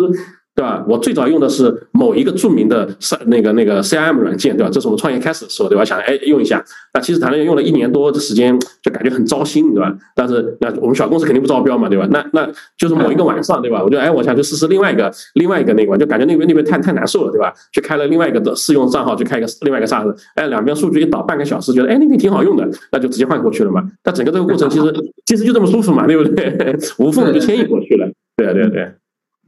[0.53, 0.83] 对吧？
[0.87, 4.69] 我最早用的是某一个著名的 C 那个那个 CRM 软件，对吧？
[4.71, 5.85] 这是我们创业开始的时候，对吧？
[5.85, 9.95] 想哎用一下，那其实谈了用了一年多的时间，就感觉很糟心，对吧？
[10.13, 12.05] 但是那我们小公司肯定不招标嘛，对吧？
[12.11, 12.45] 那那
[12.77, 13.81] 就是某一个晚上，对吧？
[13.81, 17.53] 我就哎，我想去试试另外一个另外一个那个，就感觉那边那边太太难受了，对吧？
[17.71, 23.81] 去开了另外一个的试用账号，去开一个另外一个 SaaS，哎，两边数据一导半个小时，觉得哎那边挺好用的，那就直接换过去了嘛。
[24.03, 24.93] 但整个这个过程其实
[25.25, 26.75] 其实就这么舒服嘛，对不对？
[26.99, 28.91] 无缝的就迁移过去了，对对对，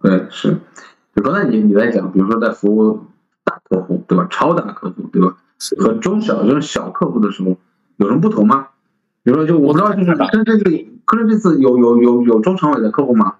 [0.02, 0.56] 对是。
[1.16, 3.00] 就刚才你你在讲，比如说在服务
[3.44, 4.28] 大客户，对吧？
[4.30, 5.36] 超大客户，对吧？
[5.78, 7.56] 和中小这种小客户的时候
[7.98, 8.68] 有什么不同吗？
[9.24, 10.72] 比如说，就我不知道，就是跟这个，
[11.06, 13.36] 科能这次有有有有中常委的客户吗？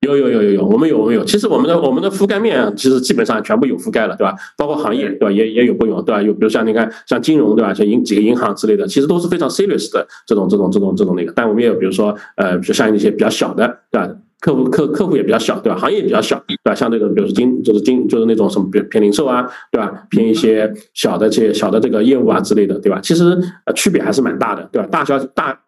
[0.00, 1.24] 有有有有有，我们有我们有。
[1.24, 4.32] 其实我们的我们的覆盖面其实基本上全部有覆盖了，对吧？
[4.56, 5.30] 包括行业，对吧？
[5.32, 6.22] 也也有不有，对吧？
[6.22, 7.74] 有比如像你看，像金融，对吧？
[7.74, 11.32] 像银几个银行之类的，其实都是非常 serious 的这种这种这种这种那个。
[11.34, 14.08] 但我们也有，比如说呃，就像一些比较小的，对吧？
[14.40, 15.76] 客户客客户也比较小，对吧？
[15.78, 16.74] 行业也比较小，对吧？
[16.74, 19.90] 像这个，比如说金，就是金，就是那种什么，偏偏零售啊，对吧？
[20.10, 23.00] 偏一些小的这些小的这个业务啊之类的，对吧？
[23.02, 24.88] 其实呃区别还是蛮大的，对吧？
[24.90, 25.58] 大小大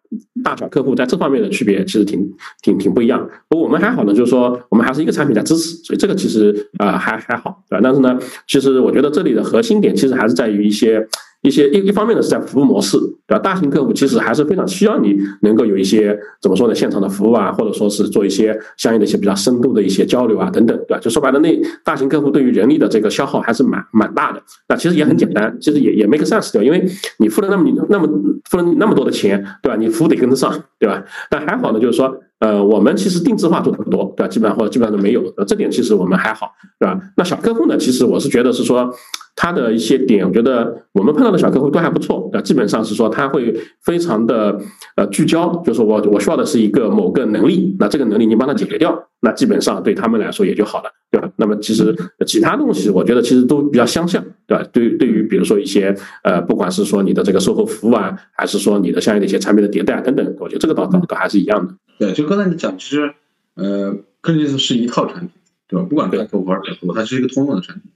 [0.43, 2.25] 大小客户在这方面的区别其实挺
[2.61, 3.29] 挺挺不一样。
[3.49, 7.81] 不过我们还好呢，就是说我们还是一个产品在支持，所以这个其实啊还还好，对吧？
[7.83, 8.17] 但是呢，
[8.47, 11.05] 其实我觉得这里的核心点其实还是在于一些。
[11.41, 13.39] 一些一一方面呢是在服务模式，对吧？
[13.39, 20.99] 大型客户其实还是非常需要你能够有一些怎么说呢，现场的服务啊，或者说是做一些相应的一些比较深度的一些交流啊，等等，对吧？
[20.99, 24.41] 就说白了，那大型客户对于人力的这个消耗还是蛮蛮大的。
[24.67, 26.61] 那其实也很简单，其实也也 make sense 掉？
[26.61, 26.85] 因为
[27.17, 28.07] 你付了那么你那么
[28.49, 29.75] 付了那么多的钱，对吧？
[29.75, 31.03] 你服务得跟得上，对吧？
[31.29, 32.15] 但还好呢，就是说。
[32.41, 34.27] 呃，我们其实定制化做的不多，对吧？
[34.27, 36.99] 基本上或者基本上都没有，这点其实我们还好，对吧？
[37.15, 37.77] 那小客户呢？
[37.77, 38.91] 其实我是觉得是说，
[39.35, 42.41] 他的一些点，我觉得我们碰到的小客户都还不错，对？
[42.41, 44.59] 基本上是说他会非常的
[44.95, 49.07] 呃聚焦，就是我我需要的是一个某个能力，那这个能力你帮他解决掉。
[49.23, 51.29] 那基本上对他们来说也就好了，对吧？
[51.35, 54.65] 那么其实其他东西，我觉得其实都比较相像，对吧？
[54.73, 61.71] 对对于比如说一些呃，不管是说你的这个售后服务啊，还是说你的相应的一些产品的迭代等等，我觉得这个倒倒倒还是一样的。
[62.01, 63.13] 对，就刚才你讲，其实
[63.53, 65.29] 呃，科技是一套产品，
[65.67, 65.85] 对吧？
[65.87, 67.91] 不管大客户还是小客户，它是一个通用的产品。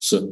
[0.00, 0.22] 是。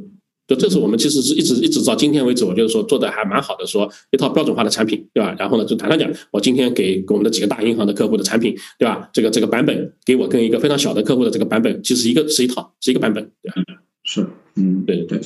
[0.46, 5.34] 就这是我们其实是一直一直到今天为止，我就是说做的还蛮好的，说一套标准化的产品，对吧？
[5.38, 9.08] 然后呢，就坦率讲，我今天给我们的几个大银行的客户的产品，对吧？
[9.14, 13.62] 这个这个版本给我跟一个非常小的客户的这个版本，其实一个是一套，是一个版本，对吧？
[14.04, 15.20] 是，嗯，对对对。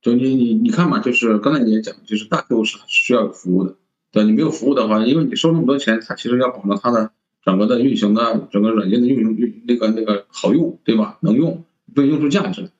[0.00, 3.74] 就你你你看嘛，就是刚才你也讲，就是大客户是需要服务的，
[4.12, 7.12] 对你没有服务的话，因为你收那么多钱，他其实要保证它的
[7.44, 11.18] 整个的运行的整个软件的运行运那个那个好用，对吧？
[11.20, 12.70] 能用，对用出价值。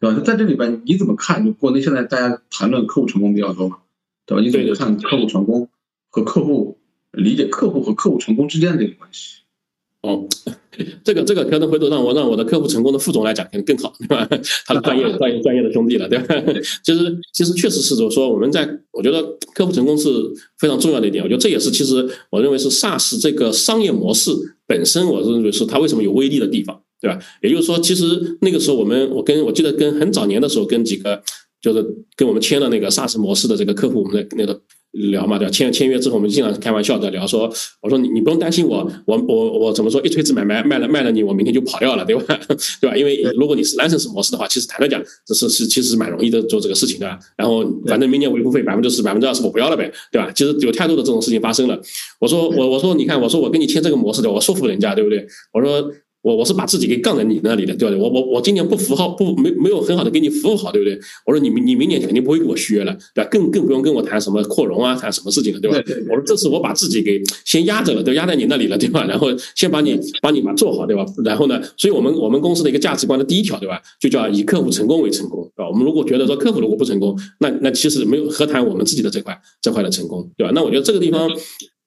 [0.00, 0.20] 对吧？
[0.24, 1.44] 在这里边你怎么看？
[1.44, 3.78] 就国内现在大家谈论客户成功比较多嘛，
[4.26, 4.42] 对吧？
[4.42, 5.68] 你怎么看客户成功
[6.08, 6.78] 和客户
[7.12, 9.41] 理解客户和客户成功之间的这个关系？
[10.02, 10.26] 哦，
[11.04, 14.28] 这个这个可能回头让我让我的客户成功的副总来讲可能更好，对吧？
[14.66, 16.34] 他的专业专业专业的兄弟了，对吧？
[16.84, 19.22] 其实其实确实是就是说我们在我觉得
[19.54, 20.08] 客户成功是
[20.58, 24.32] 非常重要的一点，我觉得这也是其实我认为是 SaaS 这个商业模式
[24.66, 27.16] 本身，我认为是它为什么有威力的地方，对吧？
[27.40, 31.22] 也就是说，其实那个时候我们我跟我记得跟很早年的时候跟几个
[31.60, 31.80] 就是
[32.16, 34.60] 跟我们签了那个 SaaS 模式的这个客户，我们的那个。
[34.92, 35.50] 聊嘛，对吧？
[35.50, 40.00] 签签约之后，我们经常开玩笑的聊说，我说你你不用担心我，我我我怎么说？
[40.02, 42.38] 一锤子买卖卖了卖了你，我明天就跑掉了，对吧？
[42.80, 42.96] 对吧？
[42.96, 47.06] 因为如果你是 license 模式的话，其实坦白讲，这是是其实是蛮容易的做这个事情的。
[47.36, 50.30] 然后反正明年维护费百分之十百分之二十我不要了呗，对吧？
[50.34, 51.80] 其实有太多的这种事情发生了。
[52.20, 55.26] 我说我我说你看，我说我跟你签这个模式的，我说服人家，对不对？
[55.52, 55.90] 我说。
[56.22, 58.00] 我我是把自己给杠在你那里的，对不对？
[58.02, 60.98] 我我我今年不服好，不没没有很好的给你服务好，对不对？
[61.26, 63.28] 我说你你明年肯定不会给我续约了，对吧？
[63.30, 65.76] 更更不用跟我谈什么扩容啊，谈什么事情了，对吧？
[66.08, 69.04] 我说这次我把自己给先压着了，都压在你那里了，对吧？
[69.06, 71.04] 然后先把你把你把做好，对吧？
[71.24, 73.80] 然后呢，所以我们我们公司的一个价值观的第一条，对吧？
[74.00, 75.68] 就叫以客户成功为成功，对吧？
[75.68, 80.52] 我们如果觉得说客户如果不成功，那那其实没有何谈我们自己的这块这块的成功，对吧？
[80.54, 81.28] 那我觉得这个地方。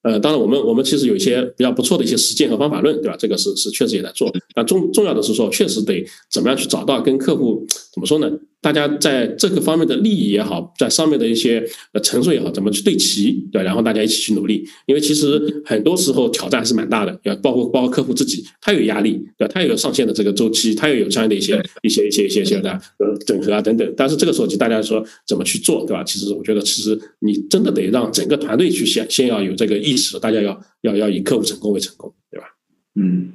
[0.06, 3.18] 呃，当然，我们我们其实有一些比较不错的一些实践和方法论，对吧？
[3.18, 4.32] 这个是是确实也在做。
[4.56, 8.30] 那重重要的是说，确实得怎么样去找到跟客户怎么说呢？
[8.66, 14.68] 大家在这个方面的利益也好，在上面的一些呃陈述也好，怎么去对齐，对吧，然后大家一起去努力。
[14.88, 23.94] 因为其实很多时候挑战还是蛮大的，要包括包括客户自己，他有压力，对吧，他也有上线的这个周期，他也有相应的一些一些一些一些些的呃整合啊等等。
[23.96, 26.04] 但是这个时候，就大家说怎么去做，对吧？
[26.04, 32.48] 其实我觉得，其实你真的得让整个团队去先先要有这个意识，大家要要要以客户成功为成功，对吧？
[32.96, 33.34] 嗯，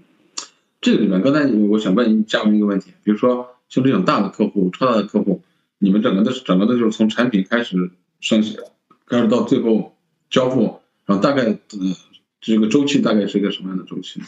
[0.81, 3.47] 这个里面刚才我想问嘉宾一个问题，比如说。
[3.71, 5.43] 像这种大的客户、超大的客户，
[5.79, 7.91] 你们整个的、整个的，就是从产品开始
[8.21, 8.59] 升级，
[9.07, 9.97] 开始到最后
[10.29, 11.59] 交付，然后大概呃
[12.41, 14.21] 这个周期大概是一个什么样的周期？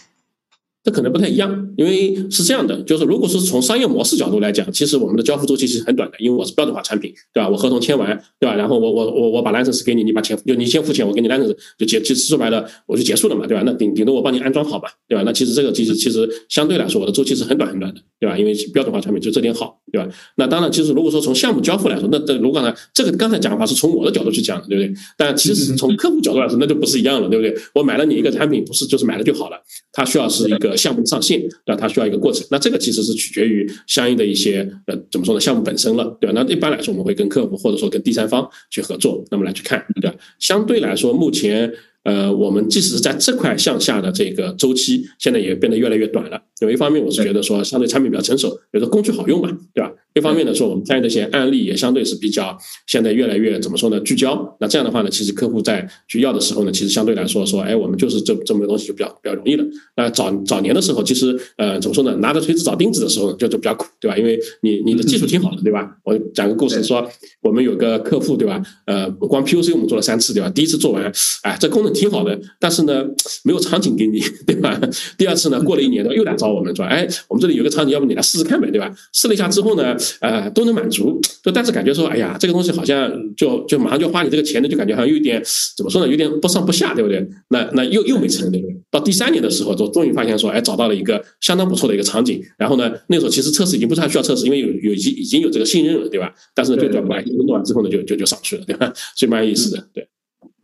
[0.85, 7.49] 这可能不太一样，因为是这样的，就是如果是从商业模式角度来讲，其实我们的交付周期是很短的，因为我是标准化产品，对吧？
[7.49, 8.57] 我合同签完，对吧？
[8.57, 13.63] 然后我我我我把 license 给你，你把钱就你先付钱，我给你 license 就结，其实说白了我就结束了嘛，对吧？
[13.65, 15.23] 那顶顶多我帮你安装好嘛，对吧？
[15.25, 18.37] 那其实这个其实其实相对来说我的周期是很短很短的，对吧？
[18.37, 20.09] 因为标准化产品就这点好，对吧？
[20.37, 25.01] 那当然，其实如果说从项目交付来说，那这如果呢，这个刚才讲的话是从我的角度去讲的，对不对？
[25.17, 27.55] 但其实从客户角度来说，那就不是一样了，对不对？
[27.75, 29.57] 我买了你一个产品，不是就是买了就好了，
[29.93, 31.43] 它需要是一个项目上线。
[31.67, 36.33] 那它需要一个过程，那这个其实是取决于相应的一些呃怎么说呢项目本身了，对吧？
[36.35, 40.17] 那一般来说我们会跟客户或者说跟第三方去合作，那么来去看，对吧？
[40.39, 41.71] 相对来说，目前
[42.05, 46.43] 呃我们即使是在这块向下的这个周期，现在也变得越来越短了。
[46.61, 49.93] 有一方面，我是觉得说相对产品比较成熟，比如说工具好用嘛，对吧？
[50.15, 52.57] 一方面呢，说我们参与的一些案例也相对是比较
[52.87, 53.99] 现在越来越怎么说呢？
[54.01, 54.57] 聚焦。
[54.61, 59.65] 那这样的话呢，其实客户在去要的时候呢，其实相对来说说，哎，我们就是这这么个东西就比较比较容易了。
[59.97, 62.15] 那早早年的时候，其实呃怎么说呢？
[62.17, 64.17] 拿着锤子找钉子的时候就就比较苦，对吧？
[64.17, 65.91] 因为你你的技术挺好的，对吧？
[66.05, 67.09] 我讲个故事说，
[67.41, 68.63] 我们有个客户，对吧？
[68.87, 70.51] 呃，光 POC 我们做了三次，对吧？
[70.51, 71.11] 第一次做完，
[71.43, 73.05] 哎，这功能挺好的，但是呢
[73.45, 74.79] 没有场景给你，对吧？
[75.17, 78.93] 第二次呢，过了一年又来找我们说，哎，我们这里有个场景，要不你来试试看呗，对吧？
[79.13, 79.97] 试了一下之后呢？
[80.21, 85.43] 呃，都能满足，就但是感觉说，哎呀，这个东西好像就就马上就花你这个钱的，就感觉好像有点
[85.77, 87.27] 怎么说呢，有点不上不下，对不对？
[87.49, 88.77] 那那又又没成，对不对？
[88.91, 92.43] 到第三年的时候，就终于发现说，哎，找到了一个相当不错的一个场景。
[92.57, 96.33] 然后呢，那时候其实测试已经不太需要测试，因为有有已经已经有这个信任了，对吧？
[96.55, 98.93] 但是呢，就叫把弄完之后呢，就就就上去了，对吧？
[99.17, 100.07] 所以蛮有意思的，对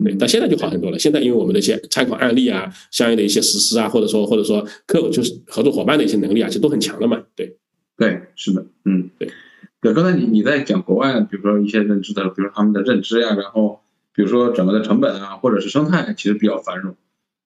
[0.04, 0.14] 对。
[0.18, 0.98] 但现在就好很多了。
[0.98, 7.56] 现在因为我们的一些参考案例啊，相应的一些实施啊，或者说或者说客户就是合作伙伴的一些能力啊，其实都很强了嘛，对。
[7.98, 9.30] 对，是的，嗯，对。
[9.80, 13.80] 对，刚才你你在讲国外，比如说一些认知的，比如说他们的认知呀，然后
[14.12, 16.96] 比如说整个的成本啊，或者是生态，其实比较繁荣，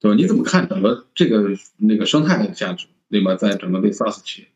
[0.01, 0.17] 对吧？
[0.17, 3.35] 你怎么看整个这个那个生态的价值，对吧？
[3.35, 4.49] 在整个对 SaaS 企业。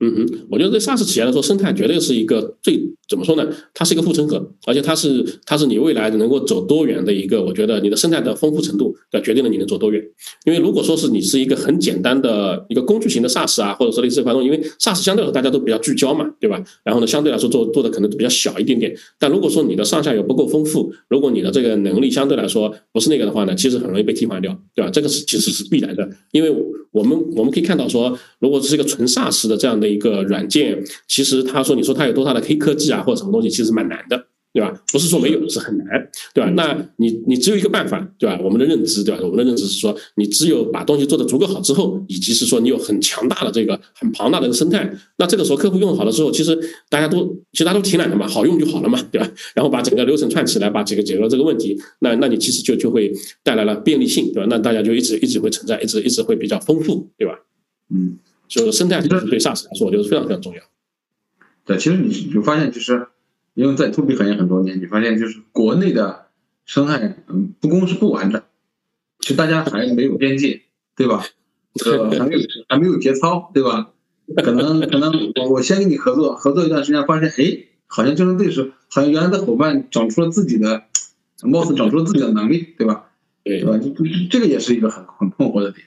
[0.00, 3.46] 嗯哼，我觉得对 SaaS 企业来说，生态绝对是一个最怎么说呢？
[3.72, 7.42] 它是一个护城河，而且它是它是你未来能够走多远的一个。
[7.42, 10.02] 我觉得你的生态的丰富程度，要决定了你能走多远。
[10.44, 16.62] 因为如果说是你是一个很简单的一个工具型的 SaaS 啊，或者说类似这种，因为 SaaS 相对来说大家都比较聚焦嘛，对吧？
[16.84, 18.96] 然后呢，相对来说做做的可能比较小一点点。
[19.18, 24.90] 但如果说你的上下游不够丰富，如果你的这个能力相对来说不是那个的话呢，其实很容易被替换掉，对吧？
[24.90, 26.50] 这个是其实是必然的，因为
[26.92, 30.82] 我们我们可以看到说，如果是一个纯 SaaS 的这样的一个软件。
[31.08, 34.72] 其实他说，你说他有多大的黑科技啊，或者什么东西，其实蛮难的，对吧？
[34.92, 35.86] 不是说没有，是很难，
[36.32, 36.50] 对吧？
[36.56, 38.38] 那你你只有一个办法，对吧？
[38.42, 39.20] 我们的认知，对吧？
[39.22, 49.30] 我们的认知是说，你只有把东西做得足够好之后，以及是说你有很强大的这个很庞大的一个生态，那这个时候客户用好了之后，其实大家都其实大家都挺懒的嘛，好用就好了嘛，对吧？
[49.54, 54.46] 然后把整个流程串起来，把这个解决了这个问题，那那你其实就就会带来了便利性，对吧？
[54.48, 57.34] 那大家就一直一直会存在，一直一直会比较丰富，对吧？
[57.94, 58.18] 嗯，
[58.48, 60.60] 就生态对 SaaS 来说，我觉得非常非常重要。
[61.66, 63.08] 对，其实你你发现就是。
[63.56, 66.26] 因为在 to B 行业很多年，你发现就是国内的
[66.66, 68.42] 生态，嗯，不公是不完整，
[69.20, 70.60] 其实大家还没有边界，
[70.94, 71.24] 对吧？
[71.86, 73.92] 呃，还没有还没有节操，对吧？
[74.44, 80.82] 可能可能我我先跟你合作，合作一段时间，发现哎，好像竞争对手，好像原来的伙伴长出了自己的，
[81.42, 83.06] 貌似长出了自己的能力，对吧？
[83.42, 83.78] 对吧？
[83.78, 85.86] 这这个也是一个很很困惑的点。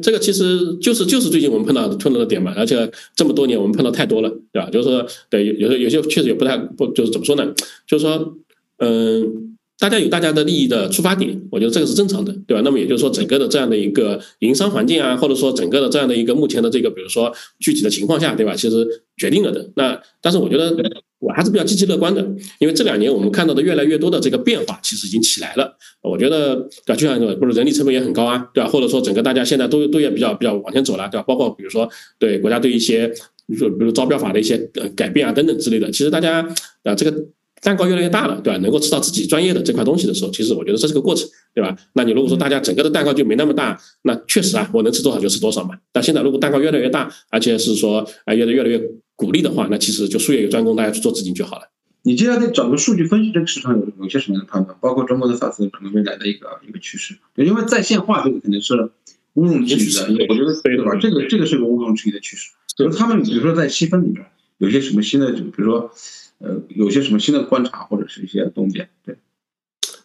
[0.00, 4.68] 这个其实就是就是最近我们碰到碰到的点嘛，而且这么多年我们碰到太多了，对吧？
[4.70, 7.52] 就是说，对有有些有些确实也不太不就是怎么说呢？
[7.86, 8.36] 就是说，
[8.78, 12.62] 嗯，大家有大家的利益的出发点，我觉得这个是正常的，对吧？
[12.64, 18.54] 那么也就是说，整个的这样的一个营商环境啊，或者说整个的这样的一个目前的这个，比如说具体的情况下，对吧？
[18.54, 19.70] 其实决定了的。
[19.76, 20.76] 那但是我觉得。
[21.18, 22.20] 我还是比较积极乐观的，
[22.58, 25.76] 因为这两年我们看到的越来越多的这个变化，其实已经起来了。
[26.02, 26.54] 我觉得，
[26.84, 26.96] 对吧？
[26.96, 28.68] 就像不是人力成本也很高啊，对吧？
[28.68, 31.24] 或者说整个大家现在都都也比较比较往前走了，对吧？
[31.26, 31.88] 包括比如说
[32.18, 33.08] 对国家对一些，
[33.46, 36.46] 比如比如招标法的一些呃改变啊等等之类的，其实大家
[36.84, 37.24] 啊这个
[37.62, 38.58] 蛋糕越来越大了，对吧？
[38.60, 41.76] 能够吃到自己专业的这块东西的时候，其实我觉得这是个过程，对吧？
[41.94, 45.76] 那你如果说大家整个的蛋糕就没那么大，那确实啊，我能吃多少就吃多少嘛。
[45.92, 48.80] 但现在如果蛋糕越来越大，而且是说啊越来越来越
[49.14, 51.62] 鼓励的话，那其实就术业有专攻，大家去做资金就好了。
[52.02, 54.76] 你接下来整个数据分析这个市场有有些什么样的判断？
[54.80, 58.90] 包括中国的 SaaS 整个未来的一个一个趋势，因为在线化这个肯定是
[59.34, 60.94] 毋庸置疑的，我觉得对吧？
[61.00, 62.52] 这个这个是个毋庸置疑的趋势。
[62.76, 64.24] 就是他们比如说在细分里边
[64.58, 65.90] 有些什么新的，就比如说
[66.38, 69.16] 呃有些什么新的观察或者是一些洞见，对。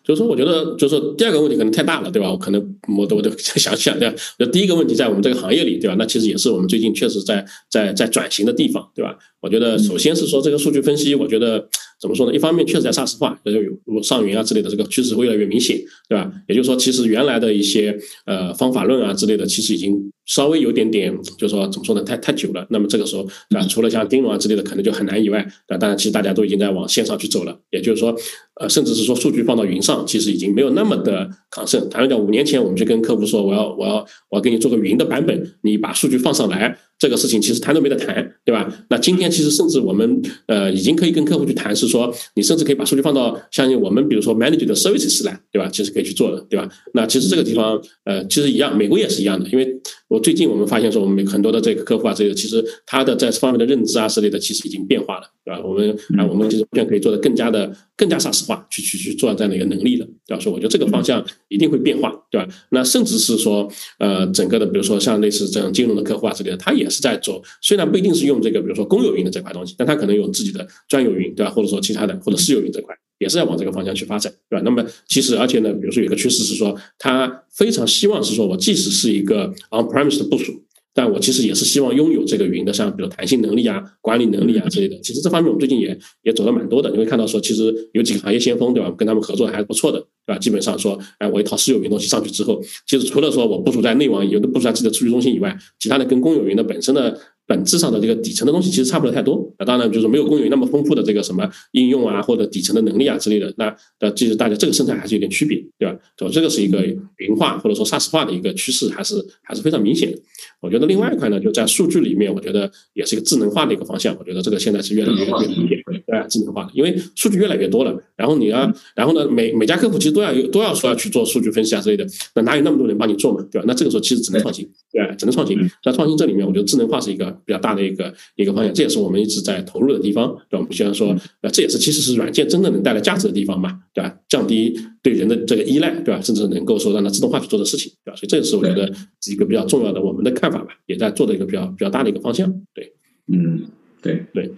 [0.03, 2.31] 就是说，我觉得就是第二个问题可能太大了，对吧？
[2.31, 4.15] 我可能我都我都想想，对吧？
[4.39, 5.95] 就第一个问题在我们这个行业里，对吧？
[5.99, 9.15] 那其实也是我们最近确实在在在转型的地方，对吧？
[9.39, 11.69] 我觉得首先是说这个数据分析，我觉得。
[12.01, 12.33] 怎么说呢？
[12.33, 15.77] 一方面确实在 SaaS 化，就有上云啊之类的这个趋势会越来越明显，
[16.09, 16.31] 对吧？
[16.47, 17.95] 也就是说，其实原来的一些
[18.25, 22.01] 呃方法论啊之类的，其实已经稍微有点点，就是说怎么说呢？
[22.03, 22.65] 太太久了。
[22.71, 23.61] 那么这个时候，对吧？
[23.67, 25.77] 除了像丁龙啊之类的可能就很难以外，对吧？
[25.77, 27.55] 当然，其实大家都已经在往线上去走了。
[27.69, 28.15] 也就是说，
[28.59, 31.87] 呃，甚至是说数据放到云上，其实已经没有那么的抗胜。
[31.87, 33.95] 坦白讲，五年前我们就跟客户说，我要我要
[34.29, 36.79] 我要给你做个云的版本，你把数据放上来。
[37.01, 38.71] 这个事情其实谈都没得谈，对吧？
[38.91, 45.67] 那今天其实甚至我们呃已经可以跟客户去谈，是说你甚至可以把数据放到相信我们比如说 manage 的 services 来，对吧？
[45.73, 46.69] 其实可以去做的，对吧？
[46.93, 49.67] 那其实这个地方呃其实一样，美国也是一样的，因为
[50.09, 55.23] 我最近我们发现说我们很多的这个客户啊，这个其实他的在这方面的认知啊之类的，其实已经变化了，
[55.55, 55.67] 对吧？
[55.67, 60.39] 我们啊我们其实完全可以做的更加的更加沙实化，去去去做这样的一个能力了，对吧？
[60.39, 62.47] 所以我觉得这个方向一定会变化，对吧？
[62.69, 66.87] 那甚至是说呃整个的比如说像类似这样金融的客户啊之类的，他也。
[66.91, 71.49] 是在做，虽然不一定是用这个，比如说公有云的这块东西，但他可能有自己的专有云，对吧？
[71.49, 74.61] 或者说其他的，或者私有云这块，也是在往这个方向去发展，对吧？
[74.65, 80.61] 那么其实，而且呢，比如说有一个趋势是说，他非常希望是说我即使是一个 on-premise 的部署。
[80.93, 84.99] 但我其实也是希望拥有这个云的，像比如弹性能力啊、管理能力啊之类的。
[85.01, 86.89] 其实这方面我们最近也也走的蛮多的。
[86.91, 88.93] 你会看到说，其实有几个行业先锋，对吧？
[88.97, 90.37] 跟他们合作还是不错的，对吧？
[90.37, 97.19] 基本上说，哎，我一套私有云东西上去之后，其实除了说我部署在内网，有的部署在自己的数据中心以外，其他的跟公有云的本身的。
[97.51, 105.99] 本质上的这个底层的东西其实差不了太多，那当然就是没有公有云那么丰富的这个什么应用啊或者底层的能力啊之类的，那呃其实大家这个生态还是有点区别，对吧？
[106.15, 106.81] 就这个是一个
[107.17, 110.17] 云化或者说 SaaS 化的一个趋势，还是还是非常明显的。
[110.61, 114.15] 我觉得另外一块呢，就在数据里面，我觉得也是一个智能化的一个方向。
[114.17, 117.91] 我觉得这个现在是越来越越明显，对智能化的，因为数据越来越多了，
[118.21, 122.05] 然后你要，然后呢，每每家客户其实都要有都要说要去做数据分析啊之类的，
[122.35, 123.65] 那哪有那么多人帮你做嘛，对吧？
[123.67, 125.57] 那这个时候其实只能创新，对，只能创新。
[125.83, 130.59] 那创新这里面，我觉得智能化是一个比较大的一个一个方向，这也是我们一直在投入的地方，对吧？
[130.59, 134.15] 我们希望说，呃，这也是其实是软件真正能带来价值的地方嘛，对吧？
[134.29, 136.21] 降低对人的这个依赖，对吧？
[136.21, 138.15] 甚至能够说让它自动化去做的事情，对吧？
[138.15, 138.85] 所以这也是我觉得
[139.21, 141.31] 是一个比较重要的我们的看法吧，也在做的。
[141.31, 142.91] 一个比较比较大的一个方向，对，
[143.31, 143.63] 嗯，
[144.01, 144.51] 对对。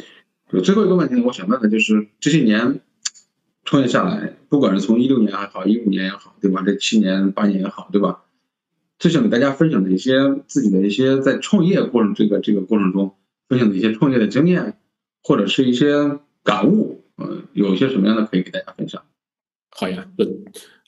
[0.52, 2.82] 有最后一个问题呢，我想问的就是这些年
[3.64, 6.64] 创业下来，不管是从一六年还好，一五年也好，对吧？
[6.66, 8.24] 这七年八年也好，对吧？
[9.00, 13.16] 最想给大家分享的一些自己的一些在创业过程这个这个过程中
[13.50, 14.78] 分享的一些创业的经验，
[15.24, 19.02] 或者是一些感悟，嗯，有些什么样的可以给大家分享？
[19.72, 20.08] 好呀，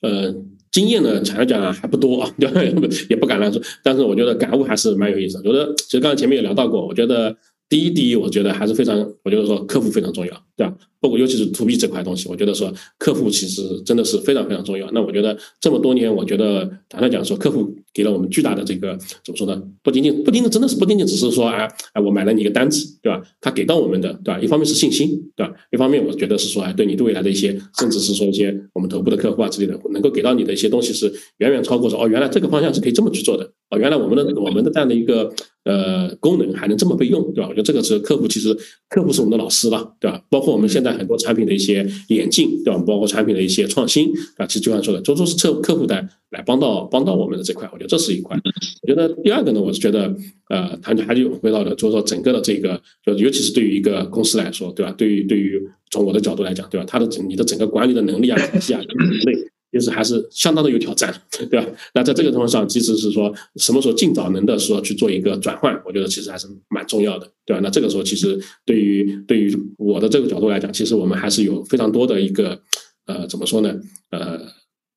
[0.02, 0.36] 呃。
[0.72, 2.52] 经验呢，坦白讲还不多啊，对？
[3.10, 3.62] 也不敢乱说。
[3.82, 5.38] 但是我觉得感悟还是蛮有意思。
[5.38, 7.34] 我觉得其实刚才前面也聊到过，我觉得
[7.70, 10.76] 第一第一，我觉得还是非常，我觉得说客户非常重要，对吧？
[11.06, 14.90] 包括尤其是 to B 这块东西，我觉得说客户其实真的是非常非常重要。
[14.92, 19.62] 那我觉得这么多年，我觉得坦率讲说，客户给了我们巨大的这个怎么说呢？
[19.84, 23.22] 不仅仅不仅仅真的是不仅仅只是说啊啊，我买了你一个单子，对吧？
[23.40, 24.40] 他给到我们的，对吧？
[24.40, 25.54] 一方面是信心，对吧？
[25.72, 31.06] 一方面我觉得是说，哎，对你对未来的一些，甚至是说一些我们头部的客户啊之类的，能够给到你的一些东西是
[31.38, 35.32] 远远超过说，哦，原来这个方向是可以这么去做的，哦，原来我们的我们的这样的一个。
[35.66, 37.48] 呃，功能还能这么被用，对吧？
[37.50, 38.56] 我觉得这个是客户，其实
[38.90, 40.22] 客户是我们的老师了，对吧？
[40.30, 42.82] 包括我们现在很多产品的一些演进，对吧？
[42.86, 45.96] 包括产品的一些创新，啊，其实就像说的，都都是客客户的
[46.30, 48.38] 来帮到帮到我们的这块，我觉得这是一块。
[48.84, 50.16] 我觉得第二个呢，我是觉得，
[50.50, 54.92] 呃，还还就回到了，就是说整个的这个，就尤其是对于一个公司来说，对吧？
[54.92, 55.60] 对于对于
[55.90, 56.86] 从我的角度来讲，对吧？
[56.88, 59.50] 他的整你的整个管理的能力啊、体系啊、能力。
[59.76, 61.14] 就是还是相当的有挑战，
[61.52, 61.68] 对吧？
[61.94, 67.60] 那在这个情况上，其实是说什么时候尽早能的说去做一个转换，我觉得其实还是蛮重要的，对吧？
[67.62, 72.58] 那这个时候，其实对于对于我的这个角度来讲，其实我们还是有非常多的一个
[73.06, 73.76] 呃，怎么说呢？
[74.12, 74.40] 呃。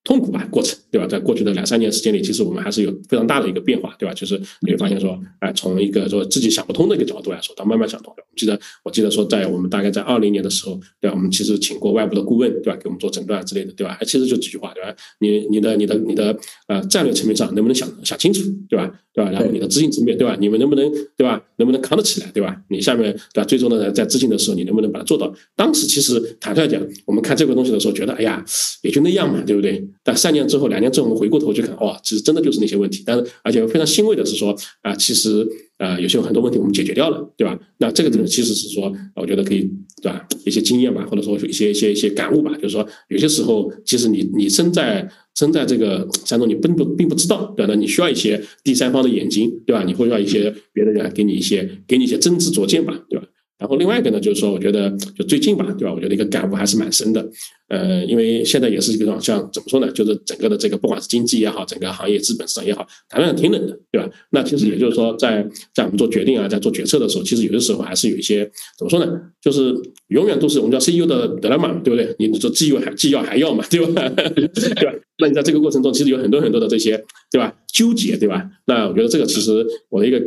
[0.03, 1.05] 痛苦吧，过程对吧？
[1.05, 4.13] 在过去的两三年时间里，其实我们还是有非常大的一个变化，对吧？
[4.13, 8.13] 就是你会发现说，哎，从一个说自己想不通的一个角度来说，到慢慢想通。
[8.17, 11.15] 我记得我记得说，在我们大概在二零年的时候，对吧？
[11.15, 12.79] 我们其实请过外部的顾问，对吧？
[12.81, 13.97] 给我们做诊断之类的，对吧？
[13.99, 14.95] 哎，其实就几句话，对吧？
[15.19, 16.35] 你你的你的你的
[16.67, 18.91] 呃战略层面上能不能想想清楚，对吧？
[19.13, 19.29] 对吧？
[19.31, 20.37] 然后你的执行层面，对吧？
[20.39, 21.43] 你们能不能对吧？
[21.57, 22.55] 能不能扛得起来，对吧？
[22.69, 23.43] 你下面对吧？
[23.43, 25.31] 最终呢，在执行的时候，你能不能把它做到？
[25.55, 28.43] 当时其实坦率讲，我们看这个东西的时候，觉得哎呀，
[28.81, 29.85] 也就那样嘛，对不对？
[30.09, 33.03] 但三年之后，两年之后，我们回过头去看，哇，其实真的就是那些问题。
[33.05, 35.47] 但是，而且非常欣慰的是说，啊，其实
[35.77, 37.55] 啊，有些很多问题我们解决掉了，对吧？
[37.77, 39.69] 那这个呢，其实是说，我觉得可以，
[40.01, 40.27] 对吧？
[40.47, 47.71] 一些经验吧，或者说一些一些一些感悟吧，就是说，有些时候，其实你你身在身在这个山中，你并不并不知道，对吧？
[47.71, 49.83] 那你需要一些第三方的眼睛，对吧？
[49.85, 53.27] 你会要一些别的人给你一些给你一些真知灼见吧，对吧？
[53.59, 55.93] 然后另外一个呢，就是说，我觉得就最近吧，对吧？
[55.93, 57.29] 我觉得一个感悟还是蛮深的。
[57.69, 59.91] 呃，因为现在也是一个像怎么说呢？
[59.91, 64.09] 就是整个的这个不管是经济也好，整个行业资本市场也好，谈论挺冷的，对吧？
[64.31, 68.43] 那其实也就是说，在在我们做决定啊，在做决策的时候，其实有的时候还是有一些
[68.77, 69.11] 怎么说呢？
[69.41, 69.73] 就是
[70.07, 72.15] 永远都是我们叫 CEO 的德拉玛，对不对？
[72.17, 74.09] 你说既要还既要还要嘛，对吧？
[74.35, 74.47] 对
[74.85, 74.93] 吧？
[75.19, 77.53] 那你在这个过程中，其实有很多很多的这些，对吧？
[77.71, 78.49] 纠结，对吧？
[78.65, 80.19] 那我觉得这个其实我的一个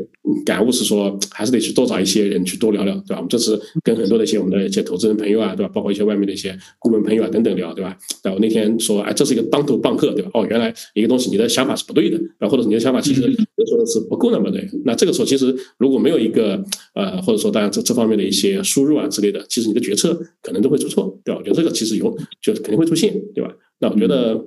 [0.47, 3.17] 感悟是说，还是得去多找一些人去多聊聊，对吧？
[3.17, 5.73] 我们这次跟很多的一些我们的一些投资人朋友啊，对吧？
[5.75, 7.29] 包括一些外面的一些顾问朋友啊。
[7.33, 7.97] 等等聊，对吧？
[8.23, 10.31] 然后那天说，哎，这是一个当头棒喝，对吧？
[10.35, 14.69] 哦，原来一个东西，你的想法是不对的，然后，或者你的想法其实说的是不够那么对。
[14.85, 16.63] 那这个时候，其实如果没有一个
[16.95, 21.39] 呃，或者说当然这这方面的一些输入啊之类的，其实你的决策可能都会出错，对吧？
[21.41, 23.53] 我觉得这个其实有，就肯定会出现，对吧？
[23.81, 24.45] 那我觉得。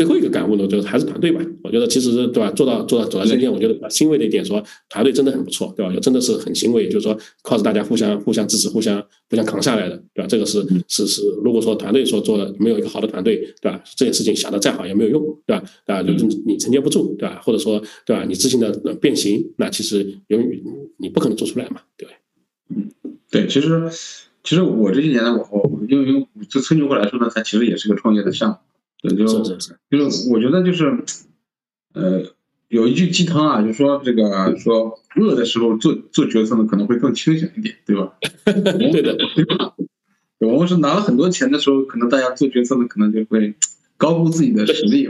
[0.00, 1.44] 最后一个感悟呢，就是还是团队吧。
[1.62, 5.92] 我觉得其实对吧，做到做到走到今天，我觉得欣慰的一点说，团队真的很不错，对吧？
[5.92, 8.98] 就真的是很欣慰，就是说靠着大家互相互相支持，互相
[9.28, 10.26] 互相扛下来的，对吧？
[10.26, 13.78] 这个是是是，如果说团队说做的没有一个好的团队，对吧？
[13.94, 15.62] 这件事情想的再好也没有用，对吧？
[15.84, 17.38] 啊，就是你承接不住，对吧？
[17.44, 18.24] 或者说对吧？
[18.26, 18.72] 你自信的
[19.02, 20.62] 变形，那其实由于
[20.96, 22.14] 你不可能做出来嘛，对吧？
[22.74, 22.88] 嗯，
[23.30, 23.68] 对，其实
[24.42, 28.56] 其实我这些年来，我我因为就吹牛过来说呢，它其实也是个创业的项目。
[29.02, 31.04] 对，就就是我觉得就是，
[31.94, 32.22] 呃，
[32.68, 38.12] 有一句鸡汤啊，就说这个说饿的时候做做决策呢，可能会更清醒一点，对吧？
[38.44, 39.74] 对的，对吧？
[40.38, 43.54] 我们是拿了很多钱的时候，可能大家做决策呢，可能就会。
[44.00, 45.06] 高估自己的实力，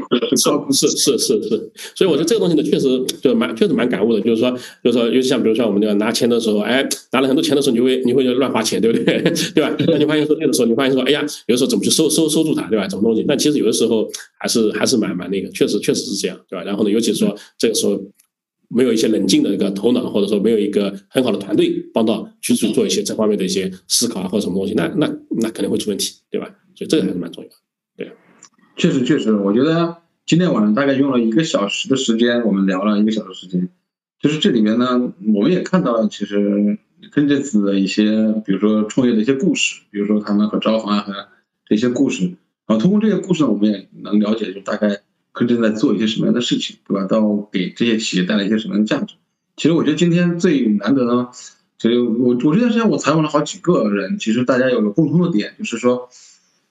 [0.72, 2.88] 是是是是，所以我觉得这个东西呢，确实
[3.22, 4.20] 就蛮确实蛮感悟的。
[4.20, 4.50] 就是说，
[4.82, 9.22] 就是说，尤其像比如说我们这个拿钱的时候，哎，拿了很多钱的时候，你会你会乱花钱，对不对？
[9.54, 9.72] 对吧？
[9.86, 12.88] 那你发现说那个时候，你发现说，哎呀，有的时候怎么去收收收住它，对吧？
[12.88, 13.24] 什么东西？
[13.28, 14.08] 但其实有的时候
[14.40, 16.64] 还是还是蛮蛮那个，确实确实是这样，对吧？
[16.64, 17.96] 然后呢，尤其是说这个时候
[18.68, 25.06] 没有一些冷静的一个头脑，或者说没有一个很好的团队帮到去去做一些这方面的一些思考啊，或者什么东西，那那
[25.40, 26.48] 那肯定会出问题，对吧？
[26.74, 27.56] 所以这个还是蛮重要的。
[28.80, 33.68] 确实，确实，我觉得今天晚上大概用了一个小时的时间，我们聊了一个小时时间。
[34.18, 36.78] 就是这里面呢，我们也看到了，其实
[37.12, 41.12] 跟这次的一些，比如说创业的一些故事，比如说他们和招行啊和
[41.66, 42.24] 这些故事。
[42.66, 45.00] 然后通过这些故事呢，我们也能了解，就大概
[45.32, 47.04] 跟正在做一些什么样的事情，对吧？
[47.04, 49.16] 到给这些企业带来一些什么样的价值。
[49.56, 51.28] 其实我觉得今天最难得呢，
[51.76, 56.08] 其实我我这段时间我采访了好几个人，其实大家有个共通的点，就是说，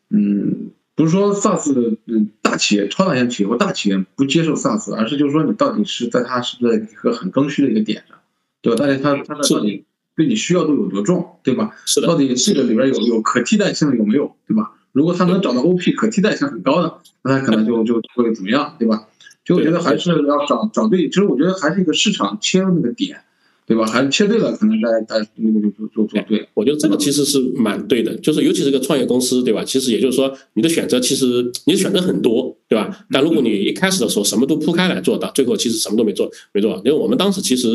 [0.10, 0.72] 嗯。
[1.00, 8.18] 不是说 SaaS 嗯大企业、超大型企业或大企业不接受 SaaS，而是就是说你到底是在它是不是在一个很刚需的一个点上，
[8.62, 8.86] 对吧？
[8.86, 9.86] 大家它它的到底
[10.18, 11.72] 对你需要度有多重，对吧？
[11.86, 12.08] 是的。
[12.08, 14.74] 到底这个里边有有可替代性有没有，对吧？
[14.91, 19.08] 如果他能找到 OP 可替代性很高的，那它可能就就会怎么样，对吧？
[19.45, 23.22] 就我觉得还是要找找对，其实我觉得还是一个市场切入那个点，
[23.70, 23.86] 对吧？
[23.86, 26.49] 还是切对了，可能大家大家那个就做做对对。
[26.55, 29.63] 我觉得这个其实是蛮对的，就是尤其是个创业公司，对吧？
[29.63, 31.26] 其实也就是说，你的选择其实
[31.65, 33.05] 你的选择很多，对吧？
[33.11, 36.82] 但如果你一开始的时候什么都铺开来做的，最后其实什么都没做，没做。
[36.84, 37.67] 因为我们当时其实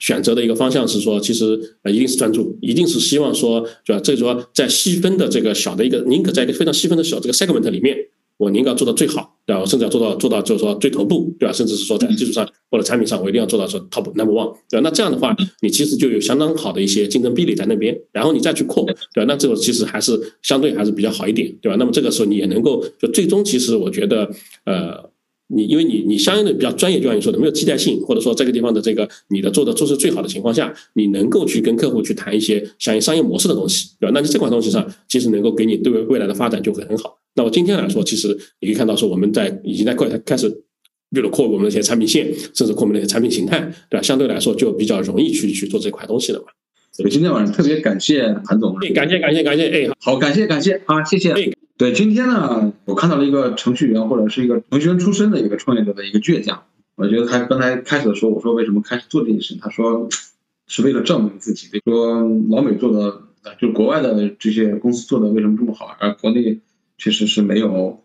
[0.00, 4.00] 选择的一个方向是说，其实呃一定是专注，一定是希望说，对吧？
[4.02, 7.94] 这个说在细分的这个小的一个，宁可在一个非常细分的小这个 segment 里面。
[8.36, 9.60] 我宁可做到最好，对吧？
[9.60, 11.52] 我甚至要做到做到，就是说最头部，对吧？
[11.52, 14.82] 甚至是说在技术上或者产品上，我一定要做到说 top number one，对吧？
[14.82, 19.24] 那这样的话，你其实就有相当好的一些竞争壁垒在那边，然后你再去扩，对吧？
[19.28, 21.76] 那这个其实还是相对还是比较好一点，对吧？
[21.78, 24.28] 那么这个时候你也能够就最终，其实我觉得，
[24.64, 25.10] 呃，
[25.48, 34.12] 你因为你你相应的比较专业，就像你说的，没有替代性，或者说这个地方的这个你的做的做是最好的情况下，你能够去跟客户去谈一些相应商业模式的东西，对吧？
[34.12, 37.18] 那你这款东西上，其实能够给你对未来的发展就会很好。
[37.34, 38.28] 那么今天来说，其实
[38.60, 40.48] 你可以看到，说我们在已经在快开始，
[41.10, 43.58] 比如扩我们那些产品线，甚至扩我们那些产品形态，
[43.90, 44.02] 对吧？
[44.02, 46.46] 相对来说就比较容易去去做这块东西了嘛。
[46.92, 51.34] 所以今天晚上特别感谢韩总，哎，感谢感谢感谢，哎，好，感谢感谢啊，谢谢。
[51.76, 56.62] 对，今天呢，我看到了一个程序员或者是一个程序员出身的一个创业者的一个倔强。
[56.94, 60.08] 我觉得他刚才开始的时候，我说为什么开始做这件事，他说
[60.68, 61.66] 是为了证明自己。
[61.84, 63.22] 说老美做的，
[63.60, 66.60] 就国外的这些公司做的为什么这么好，而国内。
[67.04, 68.02] 其实是没有，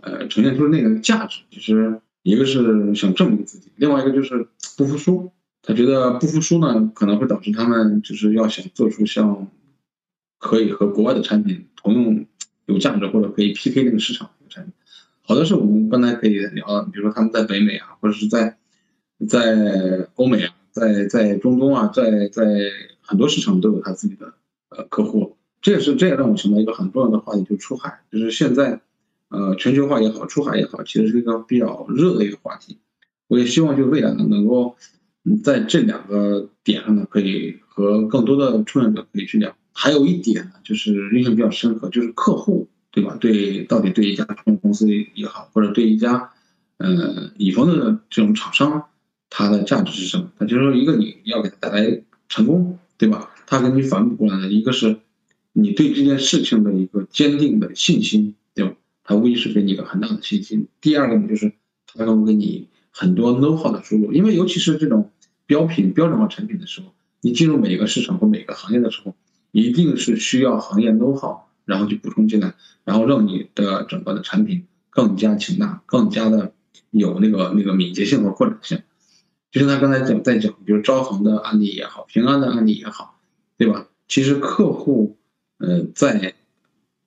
[0.00, 1.42] 呃，呈现出那个价值。
[1.50, 5.30] 其实一个是想证明自己，另外一个就是不服输。
[5.60, 9.50] 他觉得不服输呢，可能会导致他们就是要想做出像
[10.38, 12.26] 可以和国外的产品同用
[12.64, 14.72] 有价值或者可以 PK 那个市场的产品。
[15.20, 18.56] 好多是我们刚才可以聊的，比如说他们在北美啊，或者是在
[19.28, 22.42] 在欧美啊，在在中东啊，在在
[23.02, 24.32] 很多市场都有他自己的
[24.70, 25.36] 呃客户。
[25.68, 28.80] 这也是这也让我想到一个很重要的话题，就出海，就是现在，
[29.28, 32.78] 呃，全球化也好，出海也好，其实是一个比较热的一个话题。
[33.26, 34.76] 我也希望就未来呢，能够
[35.24, 39.54] 嗯在这两个点上呢，可以和更多的创业者可以去聊。
[39.74, 43.18] 还有一点呢，就是印象比较深刻，就是客户，对吧？
[43.20, 46.30] 对，到底对一家创业公司也好，或者对一家
[46.78, 48.86] 呃乙方的这种厂商，
[49.28, 50.30] 它的价值是什么？
[50.38, 53.28] 那就是说，一个你要给他带来成功，对吧？
[53.46, 54.96] 他给你反哺过来的一个是。
[55.60, 58.76] 你对这件事情的一个坚定的信心，对吧？
[59.02, 60.68] 它无疑是给你一个很大的信心。
[60.80, 61.52] 第二个呢，就是
[61.86, 65.10] 它能给你很多 know how 的输入，因为尤其是这种
[65.46, 69.16] 标品、标准化产品的时候，你进入每一个市场或每个行业的时候，
[69.50, 72.54] 一定是需要行业 know how，然后去补充进来，
[72.84, 76.52] 然后让你的整个的产品更加强大，更加的
[76.92, 78.82] 有那个那个敏捷性和扩展性。
[79.50, 83.18] 就像他刚才讲在讲，比如招行的案例也好，平安的案例也好，
[83.56, 83.88] 对吧？
[84.06, 85.17] 其实客户。
[85.58, 86.34] 呃，在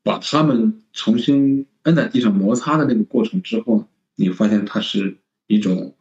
[0.03, 5.95] 把他们重新摁在地上摩擦的那个过程之后呢，你发现它是一种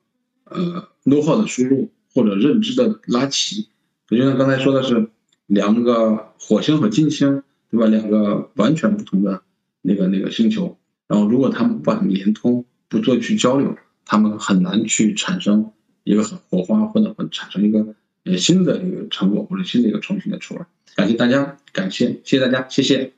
[0.45, 3.69] 呃 know how 的输入或者认知的拉齐。
[4.09, 5.09] 就像刚才说的是
[5.47, 7.87] 两个火星和金星，对吧？
[7.87, 9.43] 两个完全不同的
[9.83, 10.77] 那个那个星球，
[11.07, 15.71] 然后如果他们不把它们连通，不做去交流，他们很难去产生
[16.03, 17.95] 一个很火花，或者会产生一个
[18.37, 20.67] 新的一个成果或者新的一个创新的出来。
[20.97, 23.13] 感谢大家，感谢谢谢大家，谢谢。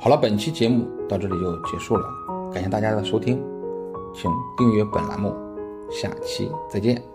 [0.00, 2.04] 好了，本期节目到这里就结束了，
[2.52, 3.42] 感谢大家的收听，
[4.14, 5.34] 请订阅本栏目，
[5.90, 7.11] 下期再见。